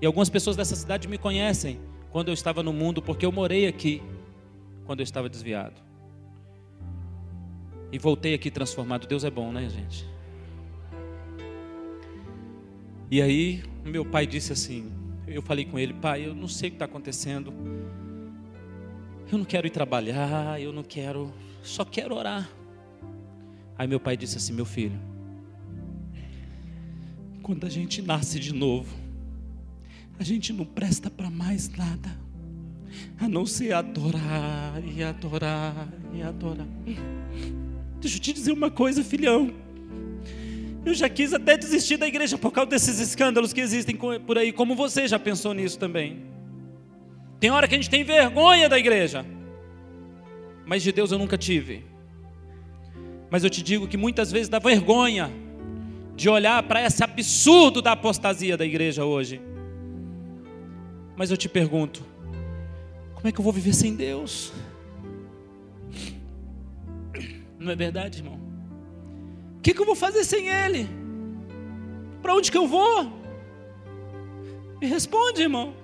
E 0.00 0.06
algumas 0.06 0.28
pessoas 0.28 0.56
dessa 0.56 0.76
cidade 0.76 1.08
me 1.08 1.18
conhecem 1.18 1.80
quando 2.10 2.28
eu 2.28 2.34
estava 2.34 2.62
no 2.62 2.72
mundo, 2.72 3.02
porque 3.02 3.26
eu 3.26 3.32
morei 3.32 3.66
aqui 3.66 4.02
quando 4.84 5.00
eu 5.00 5.04
estava 5.04 5.28
desviado. 5.28 5.80
E 7.90 7.98
voltei 7.98 8.34
aqui 8.34 8.50
transformado. 8.50 9.06
Deus 9.06 9.24
é 9.24 9.30
bom, 9.30 9.52
né, 9.52 9.68
gente? 9.68 10.06
E 13.10 13.22
aí, 13.22 13.62
meu 13.84 14.04
pai 14.04 14.26
disse 14.26 14.52
assim: 14.52 14.92
eu 15.26 15.40
falei 15.40 15.64
com 15.64 15.78
ele, 15.78 15.94
pai, 15.94 16.26
eu 16.26 16.34
não 16.34 16.48
sei 16.48 16.68
o 16.68 16.72
que 16.72 16.76
está 16.76 16.84
acontecendo. 16.84 17.52
Eu 19.30 19.38
não 19.38 19.44
quero 19.44 19.66
ir 19.66 19.70
trabalhar, 19.70 20.60
eu 20.60 20.72
não 20.72 20.82
quero, 20.82 21.32
só 21.62 21.84
quero 21.84 22.14
orar. 22.14 22.48
Aí 23.78 23.86
meu 23.86 23.98
pai 23.98 24.16
disse 24.16 24.36
assim: 24.36 24.52
meu 24.52 24.64
filho, 24.64 24.98
quando 27.44 27.66
a 27.66 27.68
gente 27.68 28.00
nasce 28.00 28.40
de 28.40 28.54
novo, 28.54 28.96
a 30.18 30.24
gente 30.24 30.50
não 30.50 30.64
presta 30.64 31.10
para 31.10 31.28
mais 31.28 31.68
nada, 31.68 32.08
a 33.20 33.28
não 33.28 33.44
ser 33.44 33.74
adorar 33.74 34.82
e 34.82 35.02
adorar 35.02 35.88
e 36.14 36.22
adorar. 36.22 36.66
Deixa 38.00 38.16
eu 38.16 38.20
te 38.20 38.32
dizer 38.32 38.50
uma 38.50 38.70
coisa, 38.70 39.04
filhão. 39.04 39.52
Eu 40.86 40.94
já 40.94 41.06
quis 41.06 41.34
até 41.34 41.54
desistir 41.54 41.98
da 41.98 42.08
igreja 42.08 42.38
por 42.38 42.50
causa 42.50 42.70
desses 42.70 42.98
escândalos 42.98 43.52
que 43.52 43.60
existem 43.60 43.94
por 43.94 44.38
aí, 44.38 44.50
como 44.50 44.74
você 44.74 45.06
já 45.06 45.18
pensou 45.18 45.52
nisso 45.52 45.78
também. 45.78 46.22
Tem 47.38 47.50
hora 47.50 47.68
que 47.68 47.74
a 47.74 47.78
gente 47.78 47.90
tem 47.90 48.04
vergonha 48.04 48.70
da 48.70 48.78
igreja, 48.78 49.24
mas 50.64 50.82
de 50.82 50.92
Deus 50.92 51.12
eu 51.12 51.18
nunca 51.18 51.36
tive. 51.36 51.84
Mas 53.30 53.44
eu 53.44 53.50
te 53.50 53.62
digo 53.62 53.86
que 53.86 53.98
muitas 53.98 54.32
vezes 54.32 54.48
dá 54.48 54.58
vergonha 54.58 55.43
de 56.16 56.28
olhar 56.28 56.62
para 56.62 56.82
esse 56.82 57.02
absurdo 57.02 57.82
da 57.82 57.92
apostasia 57.92 58.56
da 58.56 58.64
igreja 58.64 59.04
hoje. 59.04 59.40
Mas 61.16 61.30
eu 61.30 61.36
te 61.36 61.48
pergunto, 61.48 62.04
como 63.14 63.28
é 63.28 63.32
que 63.32 63.38
eu 63.38 63.44
vou 63.44 63.52
viver 63.52 63.74
sem 63.74 63.94
Deus? 63.94 64.52
Não 67.58 67.72
é 67.72 67.76
verdade, 67.76 68.18
irmão? 68.18 68.44
que, 69.64 69.72
que 69.72 69.80
eu 69.80 69.86
vou 69.86 69.94
fazer 69.94 70.24
sem 70.24 70.46
Ele? 70.46 70.86
Para 72.20 72.34
onde 72.34 72.52
que 72.52 72.58
eu 72.58 72.68
vou? 72.68 73.10
Me 74.78 74.86
responde, 74.86 75.40
irmão. 75.40 75.74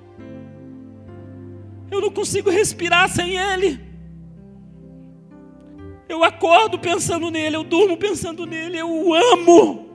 Eu 1.90 2.02
não 2.02 2.10
consigo 2.10 2.50
respirar 2.50 3.08
sem 3.08 3.38
Ele. 3.38 3.80
Eu 6.06 6.22
acordo 6.22 6.78
pensando 6.78 7.30
nele, 7.30 7.56
eu 7.56 7.64
durmo 7.64 7.96
pensando 7.96 8.44
nele, 8.44 8.76
eu 8.76 8.90
o 8.90 9.14
amo. 9.14 9.89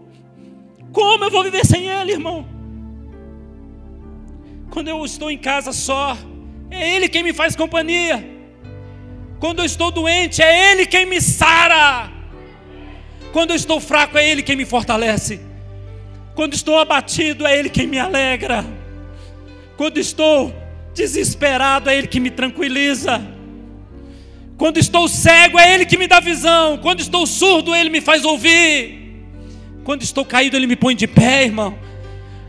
Como 0.96 1.26
eu 1.26 1.30
vou 1.30 1.44
viver 1.44 1.66
sem 1.66 1.90
Ele, 1.90 2.14
irmão? 2.14 2.48
Quando 4.70 4.88
eu 4.88 5.04
estou 5.04 5.30
em 5.30 5.38
casa 5.38 5.74
só, 5.74 6.18
é 6.72 6.96
Ele 6.96 7.10
quem 7.10 7.22
me 7.22 7.34
faz 7.34 7.54
companhia. 7.54 8.26
Quando 9.38 9.60
eu 9.60 9.66
estou 9.66 9.92
doente, 9.92 10.42
é 10.42 10.72
Ele 10.72 10.86
quem 10.86 11.06
me 11.06 11.20
sara. 11.20 12.10
Quando 13.34 13.50
eu 13.50 13.58
estou 13.58 13.82
fraco, 13.82 14.18
é 14.18 14.26
Ele 14.26 14.42
quem 14.42 14.56
me 14.56 14.64
fortalece. 14.64 15.42
Quando 16.34 16.54
estou 16.54 16.80
abatido, 16.80 17.46
é 17.46 17.60
Ele 17.60 17.70
quem 17.70 17.88
me 17.88 18.00
alegra. 18.00 18.66
Quando 19.76 19.98
estou 19.98 20.56
desesperado, 20.94 21.90
é 21.90 21.98
Ele 21.98 22.08
que 22.08 22.22
me 22.22 22.32
tranquiliza. 22.32 23.22
Quando 24.58 24.78
estou 24.78 25.10
cego, 25.10 25.60
é 25.60 25.74
Ele 25.74 25.86
que 25.86 25.98
me 25.98 26.08
dá 26.08 26.22
visão. 26.22 26.78
Quando 26.78 27.02
estou 27.02 27.28
surdo, 27.28 27.76
Ele 27.76 27.90
me 27.90 28.00
faz 28.00 28.24
ouvir. 28.24 29.05
Quando 29.86 30.02
estou 30.02 30.26
caído, 30.26 30.58
Ele 30.58 30.66
me 30.66 30.76
põe 30.76 30.96
de 30.96 31.06
pé, 31.06 31.44
irmão. 31.44 31.78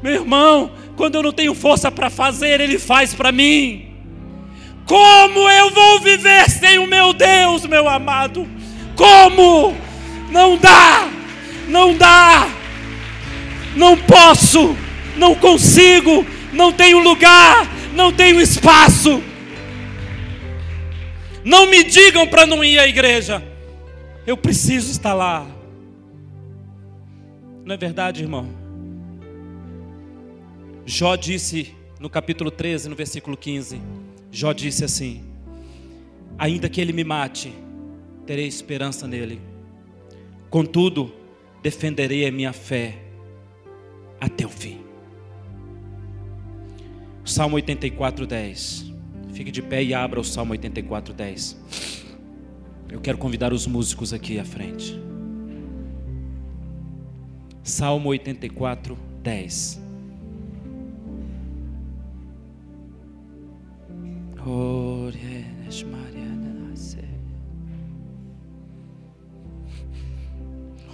Meu 0.02 0.14
irmão, 0.14 0.72
quando 0.96 1.16
eu 1.16 1.22
não 1.22 1.32
tenho 1.32 1.54
força 1.54 1.92
para 1.92 2.08
fazer, 2.08 2.62
Ele 2.62 2.78
faz 2.78 3.12
para 3.12 3.30
mim. 3.30 3.94
Como 4.86 5.50
eu 5.50 5.70
vou 5.70 6.00
viver 6.00 6.48
sem 6.48 6.78
o 6.78 6.86
meu 6.86 7.12
Deus, 7.12 7.66
meu 7.66 7.86
amado? 7.88 8.48
Como? 8.96 9.76
Não 10.30 10.56
dá, 10.56 11.10
não 11.68 11.94
dá, 11.94 12.48
não 13.76 13.96
posso, 13.98 14.74
não 15.16 15.34
consigo, 15.34 16.26
não 16.52 16.72
tenho 16.72 16.98
lugar, 17.00 17.68
não 17.92 18.12
tenho 18.12 18.40
espaço. 18.40 19.22
Não 21.44 21.66
me 21.66 21.84
digam 21.84 22.26
para 22.26 22.46
não 22.46 22.64
ir 22.64 22.78
à 22.78 22.86
igreja, 22.86 23.42
eu 24.26 24.38
preciso 24.38 24.90
estar 24.90 25.12
lá. 25.12 25.55
Não 27.66 27.74
é 27.74 27.76
verdade, 27.76 28.22
irmão? 28.22 28.48
Jó 30.84 31.16
disse 31.16 31.74
no 31.98 32.08
capítulo 32.08 32.48
13, 32.48 32.88
no 32.88 32.94
versículo 32.94 33.36
15: 33.36 33.82
Jó 34.30 34.52
disse 34.52 34.84
assim: 34.84 35.24
Ainda 36.38 36.68
que 36.68 36.80
ele 36.80 36.92
me 36.92 37.02
mate, 37.02 37.52
terei 38.24 38.46
esperança 38.46 39.08
nele. 39.08 39.40
Contudo, 40.48 41.12
defenderei 41.60 42.28
a 42.28 42.30
minha 42.30 42.52
fé 42.52 43.02
até 44.20 44.46
o 44.46 44.48
fim. 44.48 44.82
Salmo 47.24 47.56
84, 47.56 48.28
10. 48.28 48.92
Fique 49.32 49.50
de 49.50 49.60
pé 49.60 49.82
e 49.82 49.92
abra 49.92 50.20
o 50.20 50.24
Salmo 50.24 50.52
84, 50.52 51.12
10. 51.12 52.04
Eu 52.90 53.00
quero 53.00 53.18
convidar 53.18 53.52
os 53.52 53.66
músicos 53.66 54.12
aqui 54.12 54.38
à 54.38 54.44
frente. 54.44 55.15
Salmo 57.66 58.10
84, 58.10 58.96
10. 59.24 59.82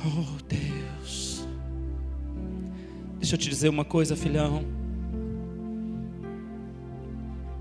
Oh, 0.03 0.23
Deus. 0.49 1.47
Deixa 3.19 3.35
eu 3.35 3.39
te 3.39 3.51
dizer 3.51 3.69
uma 3.69 3.85
coisa, 3.85 4.17
filhão. 4.17 4.65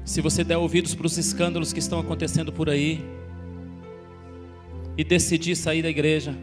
Se 0.05 0.21
você 0.21 0.41
der 0.41 0.55
ouvidos 0.55 0.95
para 0.95 1.05
os 1.05 1.17
escândalos 1.17 1.73
que 1.73 1.79
estão 1.79 1.99
acontecendo 1.99 2.53
por 2.53 2.69
aí 2.69 3.03
e 4.97 5.03
decidir 5.03 5.57
sair 5.57 5.81
da 5.81 5.89
igreja, 5.89 6.33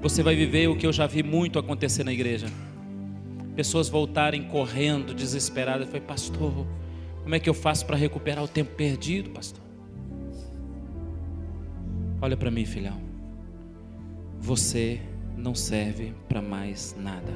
você 0.00 0.22
vai 0.22 0.34
viver 0.34 0.68
o 0.68 0.76
que 0.76 0.86
eu 0.86 0.92
já 0.92 1.06
vi 1.06 1.22
muito 1.22 1.58
acontecer 1.58 2.04
na 2.04 2.12
igreja. 2.12 2.46
Pessoas 3.56 3.88
voltarem 3.88 4.44
correndo, 4.44 5.12
desesperadas. 5.12 5.88
Foi, 5.88 6.00
pastor, 6.00 6.66
como 7.22 7.34
é 7.34 7.40
que 7.40 7.48
eu 7.48 7.54
faço 7.54 7.84
para 7.86 7.96
recuperar 7.96 8.44
o 8.44 8.48
tempo 8.48 8.74
perdido, 8.74 9.30
pastor? 9.30 9.62
Olha 12.20 12.36
para 12.36 12.50
mim, 12.50 12.64
filhão 12.64 13.08
você 14.40 15.00
não 15.36 15.54
serve 15.54 16.14
para 16.28 16.40
mais 16.40 16.96
nada, 16.98 17.32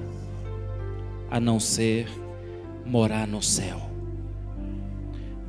a 1.31 1.39
não 1.41 1.59
ser 1.61 2.09
morar 2.87 3.27
no 3.27 3.43
céu. 3.43 3.81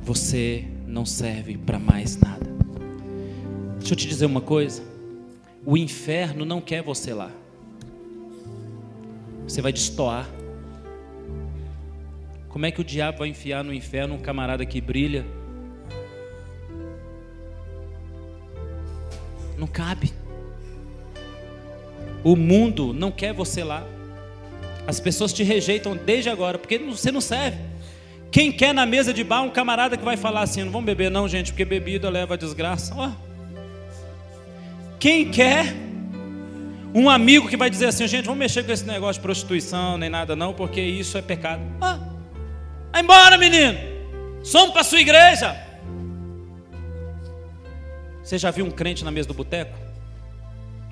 Você 0.02 0.64
não 0.86 1.06
serve 1.06 1.56
para 1.56 1.78
mais 1.78 2.16
nada. 2.16 2.46
Deixa 3.78 3.94
eu 3.94 3.96
te 3.96 4.06
dizer 4.06 4.26
uma 4.26 4.40
coisa: 4.40 4.82
o 5.66 5.76
inferno 5.76 6.44
não 6.44 6.60
quer 6.60 6.82
você 6.82 7.14
lá. 7.14 7.30
Você 9.46 9.62
vai 9.62 9.72
destoar. 9.72 10.28
Como 12.48 12.66
é 12.66 12.70
que 12.70 12.80
o 12.80 12.84
diabo 12.84 13.18
vai 13.18 13.28
enfiar 13.28 13.64
no 13.64 13.72
inferno 13.72 14.14
um 14.14 14.18
camarada 14.18 14.64
que 14.64 14.80
brilha? 14.80 15.24
Não 19.56 19.66
cabe. 19.66 20.12
O 22.22 22.36
mundo 22.36 22.92
não 22.92 23.10
quer 23.10 23.32
você 23.32 23.64
lá. 23.64 23.86
As 24.86 25.00
pessoas 25.00 25.32
te 25.32 25.42
rejeitam 25.42 25.96
desde 25.96 26.28
agora, 26.28 26.58
porque 26.58 26.78
você 26.78 27.10
não 27.10 27.20
serve. 27.20 27.58
Quem 28.30 28.52
quer 28.52 28.74
na 28.74 28.84
mesa 28.84 29.14
de 29.14 29.24
bar 29.24 29.42
um 29.42 29.50
camarada 29.50 29.96
que 29.96 30.04
vai 30.04 30.16
falar 30.16 30.42
assim: 30.42 30.62
não 30.62 30.72
vamos 30.72 30.86
beber, 30.86 31.10
não, 31.10 31.28
gente, 31.28 31.52
porque 31.52 31.64
bebida 31.64 32.10
leva 32.10 32.34
a 32.34 32.36
desgraça. 32.36 32.94
Ó. 32.96 33.33
Quem 35.04 35.30
quer 35.30 35.66
um 36.94 37.10
amigo 37.10 37.46
que 37.46 37.58
vai 37.58 37.68
dizer 37.68 37.88
assim: 37.88 38.08
gente, 38.08 38.24
vamos 38.24 38.38
mexer 38.38 38.64
com 38.64 38.72
esse 38.72 38.86
negócio 38.86 39.20
de 39.20 39.22
prostituição, 39.22 39.98
nem 39.98 40.08
nada, 40.08 40.34
não, 40.34 40.54
porque 40.54 40.80
isso 40.80 41.18
é 41.18 41.20
pecado. 41.20 41.60
Ah. 41.78 41.98
Vai 42.90 43.02
embora, 43.02 43.36
menino. 43.36 43.78
Somos 44.42 44.72
para 44.72 44.82
sua 44.82 44.98
igreja. 44.98 45.62
Você 48.22 48.38
já 48.38 48.50
viu 48.50 48.64
um 48.64 48.70
crente 48.70 49.04
na 49.04 49.10
mesa 49.10 49.28
do 49.28 49.34
boteco? 49.34 49.78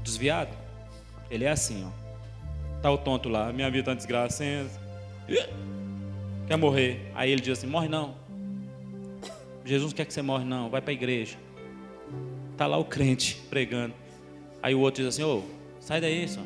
Desviado? 0.02 0.50
Ele 1.30 1.46
é 1.46 1.50
assim, 1.50 1.82
ó. 1.82 2.82
Tá 2.82 2.90
o 2.90 2.98
tonto 2.98 3.30
lá, 3.30 3.50
minha 3.50 3.70
vida 3.70 3.84
tá 3.84 3.94
desgraça. 3.94 4.44
Quer 6.46 6.56
morrer. 6.58 7.10
Aí 7.14 7.30
ele 7.30 7.40
diz 7.40 7.56
assim: 7.56 7.66
morre 7.66 7.88
não. 7.88 8.14
Jesus 9.64 9.94
quer 9.94 10.04
que 10.04 10.12
você 10.12 10.20
morre, 10.20 10.44
não. 10.44 10.68
Vai 10.68 10.82
para 10.82 10.90
a 10.90 10.92
igreja. 10.92 11.38
Tá 12.58 12.66
lá 12.66 12.76
o 12.76 12.84
crente 12.84 13.40
pregando. 13.48 14.01
Aí 14.62 14.74
o 14.74 14.80
outro 14.80 15.02
diz 15.02 15.14
assim: 15.14 15.24
ô, 15.24 15.42
sai 15.80 16.00
daí, 16.00 16.28
só. 16.28 16.40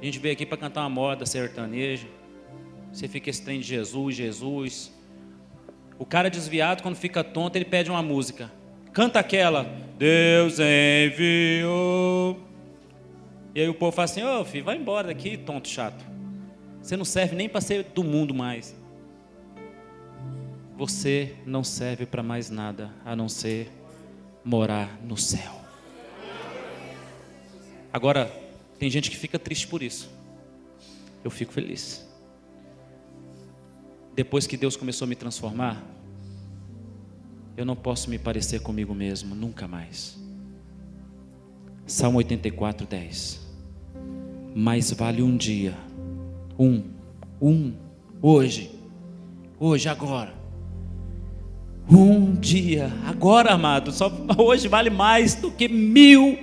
A 0.00 0.04
gente 0.04 0.18
veio 0.18 0.34
aqui 0.34 0.44
para 0.44 0.58
cantar 0.58 0.82
uma 0.82 0.90
moda 0.90 1.24
sertaneja. 1.24 2.06
Você 2.92 3.08
fica 3.08 3.30
esse 3.30 3.42
trem 3.42 3.60
de 3.60 3.66
Jesus, 3.66 4.14
Jesus. 4.14 4.92
O 5.98 6.04
cara 6.04 6.28
desviado, 6.28 6.82
quando 6.82 6.96
fica 6.96 7.22
tonto, 7.22 7.56
ele 7.56 7.64
pede 7.64 7.90
uma 7.90 8.02
música. 8.02 8.50
Canta 8.92 9.20
aquela. 9.20 9.64
Deus 9.96 10.58
enviou. 10.58 12.38
E 13.54 13.60
aí 13.60 13.68
o 13.68 13.74
povo 13.74 13.92
fala 13.92 14.04
assim: 14.04 14.22
Ô 14.22 14.44
filho, 14.44 14.64
vai 14.64 14.76
embora 14.76 15.08
daqui, 15.08 15.36
tonto 15.36 15.68
chato. 15.68 16.04
Você 16.82 16.96
não 16.96 17.04
serve 17.04 17.34
nem 17.34 17.48
para 17.48 17.60
ser 17.60 17.84
do 17.94 18.04
mundo 18.04 18.34
mais. 18.34 18.76
Você 20.76 21.36
não 21.46 21.62
serve 21.62 22.04
para 22.04 22.22
mais 22.22 22.50
nada 22.50 22.90
a 23.04 23.14
não 23.14 23.28
ser 23.28 23.70
morar 24.44 24.98
no 25.02 25.16
céu. 25.16 25.63
Agora, 27.94 28.26
tem 28.78 28.90
gente 28.90 29.10
que 29.10 29.16
fica 29.16 29.38
triste 29.38 29.66
por 29.66 29.82
isso. 29.82 30.10
Eu 31.24 31.30
fico 31.30 31.50
feliz 31.50 32.04
depois 34.14 34.46
que 34.46 34.56
Deus 34.56 34.76
começou 34.76 35.06
a 35.06 35.08
me 35.08 35.16
transformar, 35.16 35.82
eu 37.56 37.64
não 37.64 37.74
posso 37.74 38.08
me 38.08 38.18
parecer 38.18 38.60
comigo 38.60 38.94
mesmo, 38.94 39.34
nunca 39.34 39.66
mais. 39.66 40.16
Salmo 41.86 42.18
84, 42.18 42.86
10. 42.86 43.40
Mais 44.54 44.92
vale 44.92 45.22
um 45.22 45.36
dia, 45.36 45.74
um, 46.58 46.84
um, 47.42 47.74
hoje, 48.22 48.70
hoje, 49.58 49.88
agora. 49.88 50.32
Um 51.90 52.34
dia, 52.34 52.90
agora, 53.04 53.52
amado, 53.52 53.92
só 53.92 54.10
hoje 54.38 54.68
vale 54.68 54.90
mais 54.90 55.34
do 55.34 55.50
que 55.50 55.68
mil 55.68 56.38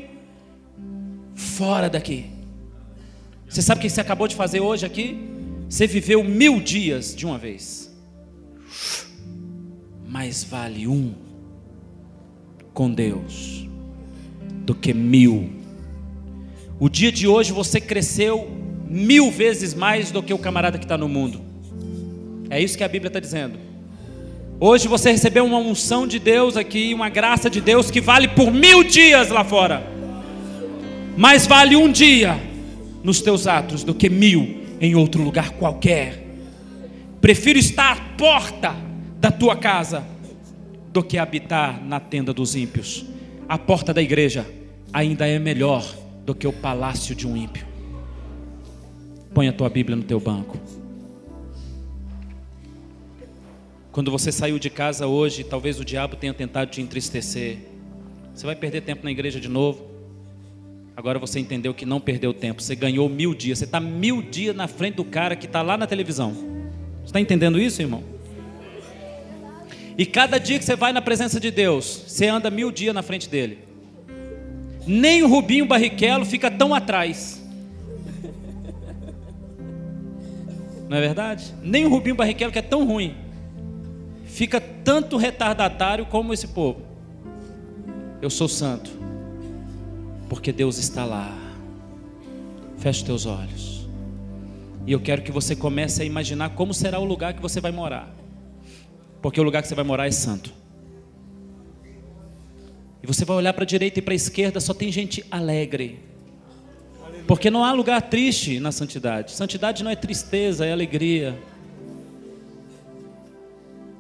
fora 1.41 1.89
daqui. 1.89 2.27
Você 3.49 3.61
sabe 3.61 3.79
o 3.79 3.81
que 3.81 3.89
você 3.89 3.99
acabou 3.99 4.27
de 4.27 4.35
fazer 4.35 4.59
hoje 4.59 4.85
aqui? 4.85 5.19
Você 5.67 5.87
viveu 5.87 6.23
mil 6.23 6.61
dias 6.61 7.15
de 7.15 7.25
uma 7.25 7.37
vez. 7.37 7.91
Mais 10.07 10.43
vale 10.43 10.87
um 10.87 11.13
com 12.73 12.89
Deus 12.91 13.67
do 14.65 14.75
que 14.75 14.93
mil. 14.93 15.49
O 16.79 16.87
dia 16.87 17.11
de 17.11 17.27
hoje 17.27 17.51
você 17.51 17.81
cresceu 17.81 18.49
mil 18.87 19.31
vezes 19.31 19.73
mais 19.73 20.11
do 20.11 20.21
que 20.21 20.33
o 20.33 20.37
camarada 20.37 20.77
que 20.77 20.85
está 20.85 20.97
no 20.97 21.09
mundo. 21.09 21.41
É 22.49 22.61
isso 22.61 22.77
que 22.77 22.83
a 22.83 22.87
Bíblia 22.87 23.09
está 23.09 23.19
dizendo. 23.19 23.57
Hoje 24.59 24.87
você 24.87 25.11
recebeu 25.11 25.43
uma 25.43 25.57
unção 25.57 26.05
de 26.05 26.19
Deus 26.19 26.55
aqui, 26.55 26.93
uma 26.93 27.09
graça 27.09 27.49
de 27.49 27.59
Deus 27.59 27.89
que 27.89 27.99
vale 27.99 28.27
por 28.27 28.51
mil 28.51 28.83
dias 28.83 29.29
lá 29.29 29.43
fora. 29.43 29.90
Mais 31.17 31.45
vale 31.45 31.75
um 31.75 31.91
dia 31.91 32.39
nos 33.03 33.21
teus 33.21 33.47
atos 33.47 33.83
do 33.83 33.93
que 33.93 34.09
mil 34.09 34.61
em 34.79 34.95
outro 34.95 35.21
lugar 35.21 35.51
qualquer. 35.51 36.25
Prefiro 37.19 37.59
estar 37.59 37.91
à 37.91 37.95
porta 38.17 38.75
da 39.19 39.31
tua 39.31 39.55
casa 39.55 40.03
do 40.91 41.03
que 41.03 41.17
habitar 41.17 41.83
na 41.83 41.99
tenda 41.99 42.33
dos 42.33 42.55
ímpios. 42.55 43.05
A 43.47 43.57
porta 43.57 43.93
da 43.93 44.01
igreja 44.01 44.45
ainda 44.91 45.27
é 45.27 45.37
melhor 45.37 45.85
do 46.25 46.33
que 46.33 46.47
o 46.47 46.53
palácio 46.53 47.13
de 47.13 47.27
um 47.27 47.35
ímpio. 47.35 47.65
Põe 49.33 49.47
a 49.47 49.53
tua 49.53 49.69
Bíblia 49.69 49.95
no 49.95 50.03
teu 50.03 50.19
banco. 50.19 50.57
Quando 53.91 54.09
você 54.09 54.31
saiu 54.31 54.57
de 54.57 54.69
casa 54.69 55.05
hoje, 55.05 55.43
talvez 55.43 55.79
o 55.79 55.85
diabo 55.85 56.15
tenha 56.15 56.33
tentado 56.33 56.71
te 56.71 56.81
entristecer. 56.81 57.57
Você 58.33 58.45
vai 58.45 58.55
perder 58.55 58.81
tempo 58.81 59.03
na 59.03 59.11
igreja 59.11 59.39
de 59.39 59.49
novo. 59.49 59.90
Agora 61.01 61.17
você 61.17 61.39
entendeu 61.39 61.73
que 61.73 61.83
não 61.83 61.99
perdeu 61.99 62.31
tempo. 62.31 62.61
Você 62.61 62.75
ganhou 62.75 63.09
mil 63.09 63.33
dias. 63.33 63.57
Você 63.57 63.65
está 63.65 63.79
mil 63.79 64.21
dias 64.21 64.55
na 64.55 64.67
frente 64.67 64.97
do 64.97 65.03
cara 65.03 65.35
que 65.35 65.47
está 65.47 65.63
lá 65.63 65.75
na 65.75 65.87
televisão. 65.87 66.31
Você 66.31 67.05
está 67.05 67.19
entendendo 67.19 67.59
isso, 67.59 67.81
irmão? 67.81 68.03
E 69.97 70.05
cada 70.05 70.37
dia 70.37 70.59
que 70.59 70.63
você 70.63 70.75
vai 70.75 70.93
na 70.93 71.01
presença 71.01 71.39
de 71.39 71.49
Deus, 71.49 72.03
você 72.05 72.27
anda 72.27 72.51
mil 72.51 72.71
dias 72.71 72.93
na 72.93 73.01
frente 73.01 73.27
dele. 73.27 73.57
Nem 74.85 75.23
o 75.23 75.27
Rubinho 75.27 75.65
Barrichello 75.65 76.23
fica 76.23 76.51
tão 76.51 76.71
atrás. 76.71 77.43
Não 80.87 80.95
é 80.95 81.01
verdade? 81.01 81.51
Nem 81.63 81.83
o 81.83 81.89
Rubinho 81.89 82.13
Barrichello, 82.13 82.51
que 82.51 82.59
é 82.59 82.61
tão 82.61 82.85
ruim, 82.85 83.15
fica 84.27 84.61
tanto 84.61 85.17
retardatário 85.17 86.05
como 86.05 86.31
esse 86.31 86.49
povo. 86.49 86.81
Eu 88.21 88.29
sou 88.29 88.47
santo 88.47 89.00
porque 90.31 90.53
Deus 90.53 90.77
está 90.77 91.03
lá. 91.03 91.37
Feche 92.77 93.03
teus 93.03 93.25
olhos. 93.25 93.85
E 94.87 94.93
eu 94.93 95.01
quero 95.01 95.23
que 95.23 95.29
você 95.29 95.57
comece 95.57 96.01
a 96.01 96.05
imaginar 96.05 96.51
como 96.51 96.73
será 96.73 96.99
o 96.99 97.03
lugar 97.03 97.33
que 97.33 97.41
você 97.41 97.59
vai 97.59 97.73
morar. 97.73 98.15
Porque 99.21 99.41
o 99.41 99.43
lugar 99.43 99.61
que 99.61 99.67
você 99.67 99.75
vai 99.75 99.83
morar 99.83 100.07
é 100.07 100.11
santo. 100.11 100.53
E 103.03 103.05
você 103.05 103.25
vai 103.25 103.35
olhar 103.35 103.51
para 103.51 103.63
a 103.63 103.67
direita 103.67 103.99
e 103.99 104.01
para 104.01 104.13
a 104.13 104.15
esquerda, 104.15 104.61
só 104.61 104.73
tem 104.73 104.89
gente 104.89 105.21
alegre. 105.29 105.99
Porque 107.27 107.51
não 107.51 107.65
há 107.65 107.73
lugar 107.73 108.01
triste 108.01 108.57
na 108.57 108.71
santidade. 108.71 109.33
Santidade 109.33 109.83
não 109.83 109.91
é 109.91 109.97
tristeza, 109.97 110.65
é 110.65 110.71
alegria. 110.71 111.37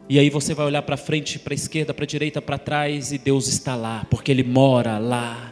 E 0.07 0.17
aí 0.17 0.29
você 0.29 0.53
vai 0.53 0.65
olhar 0.65 0.83
para 0.83 0.95
frente, 0.95 1.37
para 1.37 1.53
a 1.53 1.55
esquerda, 1.55 1.93
para 1.93 2.05
a 2.05 2.07
direita, 2.07 2.41
para 2.41 2.57
trás, 2.57 3.11
e 3.11 3.17
Deus 3.17 3.49
está 3.49 3.75
lá, 3.75 4.07
porque 4.09 4.31
Ele 4.31 4.43
mora 4.43 4.97
lá. 4.97 5.50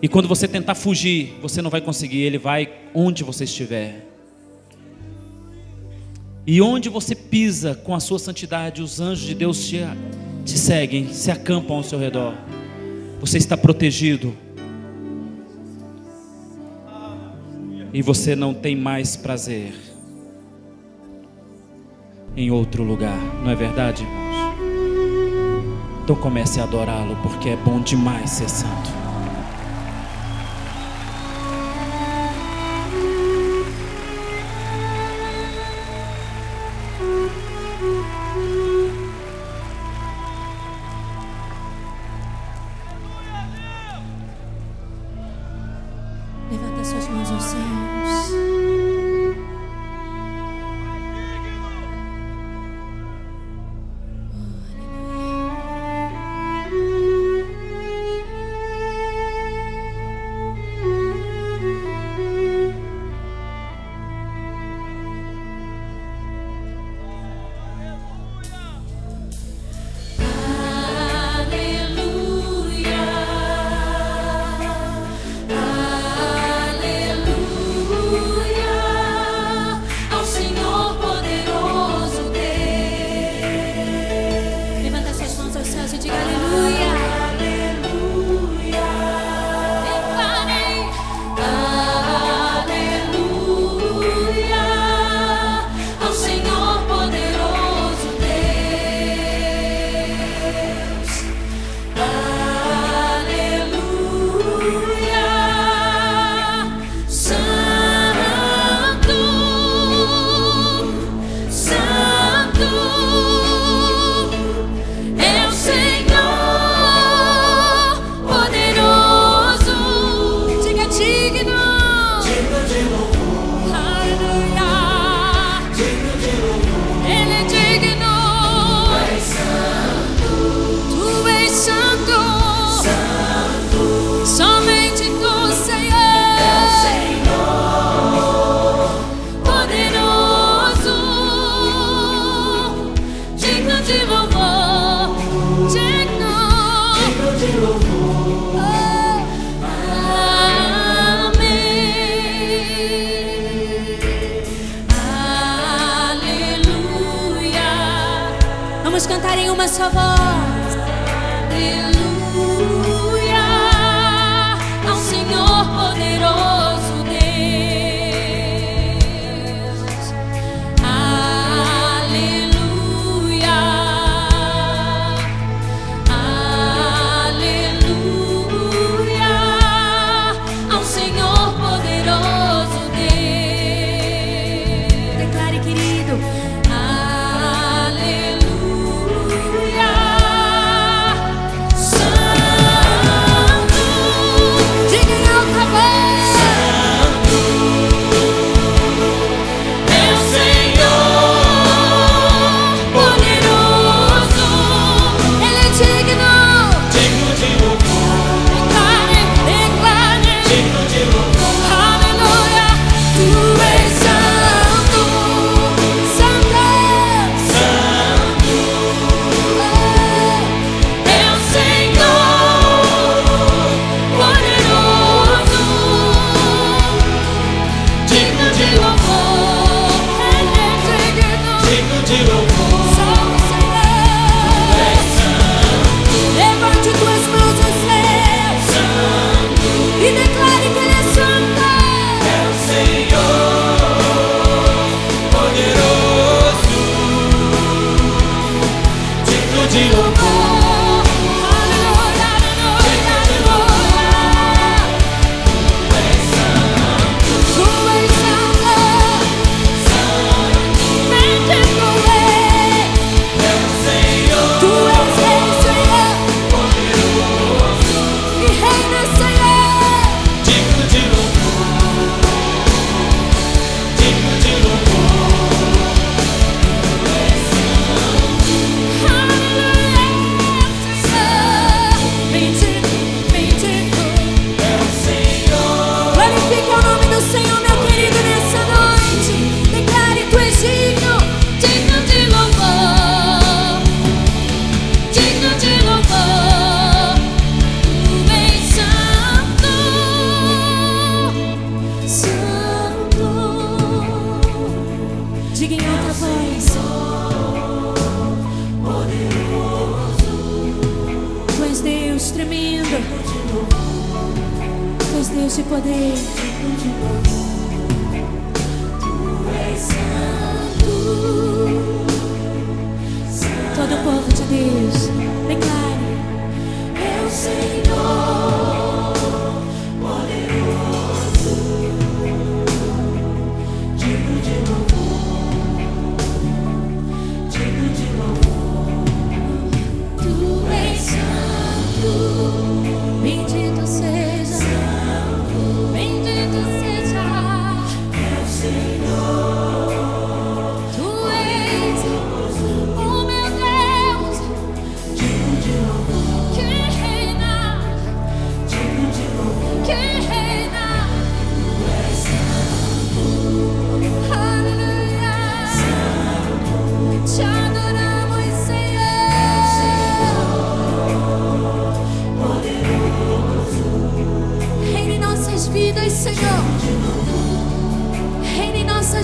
E 0.00 0.08
quando 0.08 0.28
você 0.28 0.46
tentar 0.46 0.74
fugir, 0.74 1.34
você 1.42 1.60
não 1.60 1.70
vai 1.70 1.80
conseguir, 1.80 2.20
ele 2.20 2.38
vai 2.38 2.72
onde 2.94 3.24
você 3.24 3.44
estiver. 3.44 4.06
E 6.46 6.62
onde 6.62 6.88
você 6.88 7.14
pisa 7.14 7.74
com 7.74 7.94
a 7.94 8.00
sua 8.00 8.18
santidade, 8.18 8.80
os 8.80 9.00
anjos 9.00 9.26
de 9.26 9.34
Deus 9.34 9.66
te, 9.66 9.80
te 10.44 10.56
seguem, 10.56 11.12
se 11.12 11.30
acampam 11.30 11.76
ao 11.76 11.82
seu 11.82 11.98
redor. 11.98 12.34
Você 13.20 13.38
está 13.38 13.56
protegido. 13.56 14.34
E 17.92 18.00
você 18.00 18.36
não 18.36 18.54
tem 18.54 18.76
mais 18.76 19.16
prazer 19.16 19.72
em 22.36 22.50
outro 22.50 22.84
lugar, 22.84 23.18
não 23.42 23.50
é 23.50 23.56
verdade, 23.56 24.04
irmãos? 24.04 24.28
Então 26.04 26.14
comece 26.14 26.60
a 26.60 26.64
adorá-lo, 26.64 27.16
porque 27.22 27.48
é 27.48 27.56
bom 27.56 27.80
demais 27.80 28.30
ser 28.30 28.48
santo. 28.48 28.97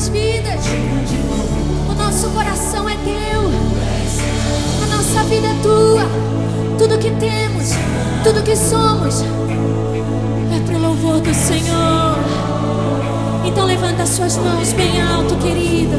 nossas 0.05 0.09
vidas. 0.09 0.61
O 1.89 1.95
nosso 1.95 2.29
coração 2.31 2.89
é 2.89 2.97
teu. 2.97 3.41
A 4.83 4.97
nossa 4.97 5.23
vida 5.25 5.47
é 5.47 5.55
tua. 5.63 6.05
Tudo 6.79 6.99
que 6.99 7.11
temos, 7.13 7.71
tudo 8.23 8.43
que 8.43 8.57
somos 8.57 9.23
é 9.23 10.61
para 10.67 10.77
o 10.77 10.81
louvor 10.81 11.21
do 11.21 11.33
Senhor. 11.33 12.19
Então 13.45 13.65
levanta 13.65 14.07
suas 14.07 14.37
mãos 14.37 14.73
bem 14.73 15.01
alto, 15.01 15.37
querida. 15.37 15.99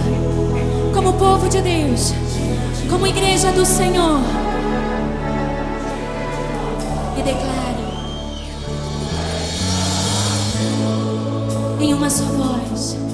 Como 0.94 1.14
povo 1.14 1.48
de 1.48 1.62
Deus, 1.62 2.14
como 2.90 3.08
igreja 3.08 3.52
do 3.52 3.66
Senhor. 3.66 4.20
E 7.18 7.22
declare 7.22 7.76
em 11.80 11.94
uma 11.94 12.10
só 12.10 12.24
voz. 12.26 13.05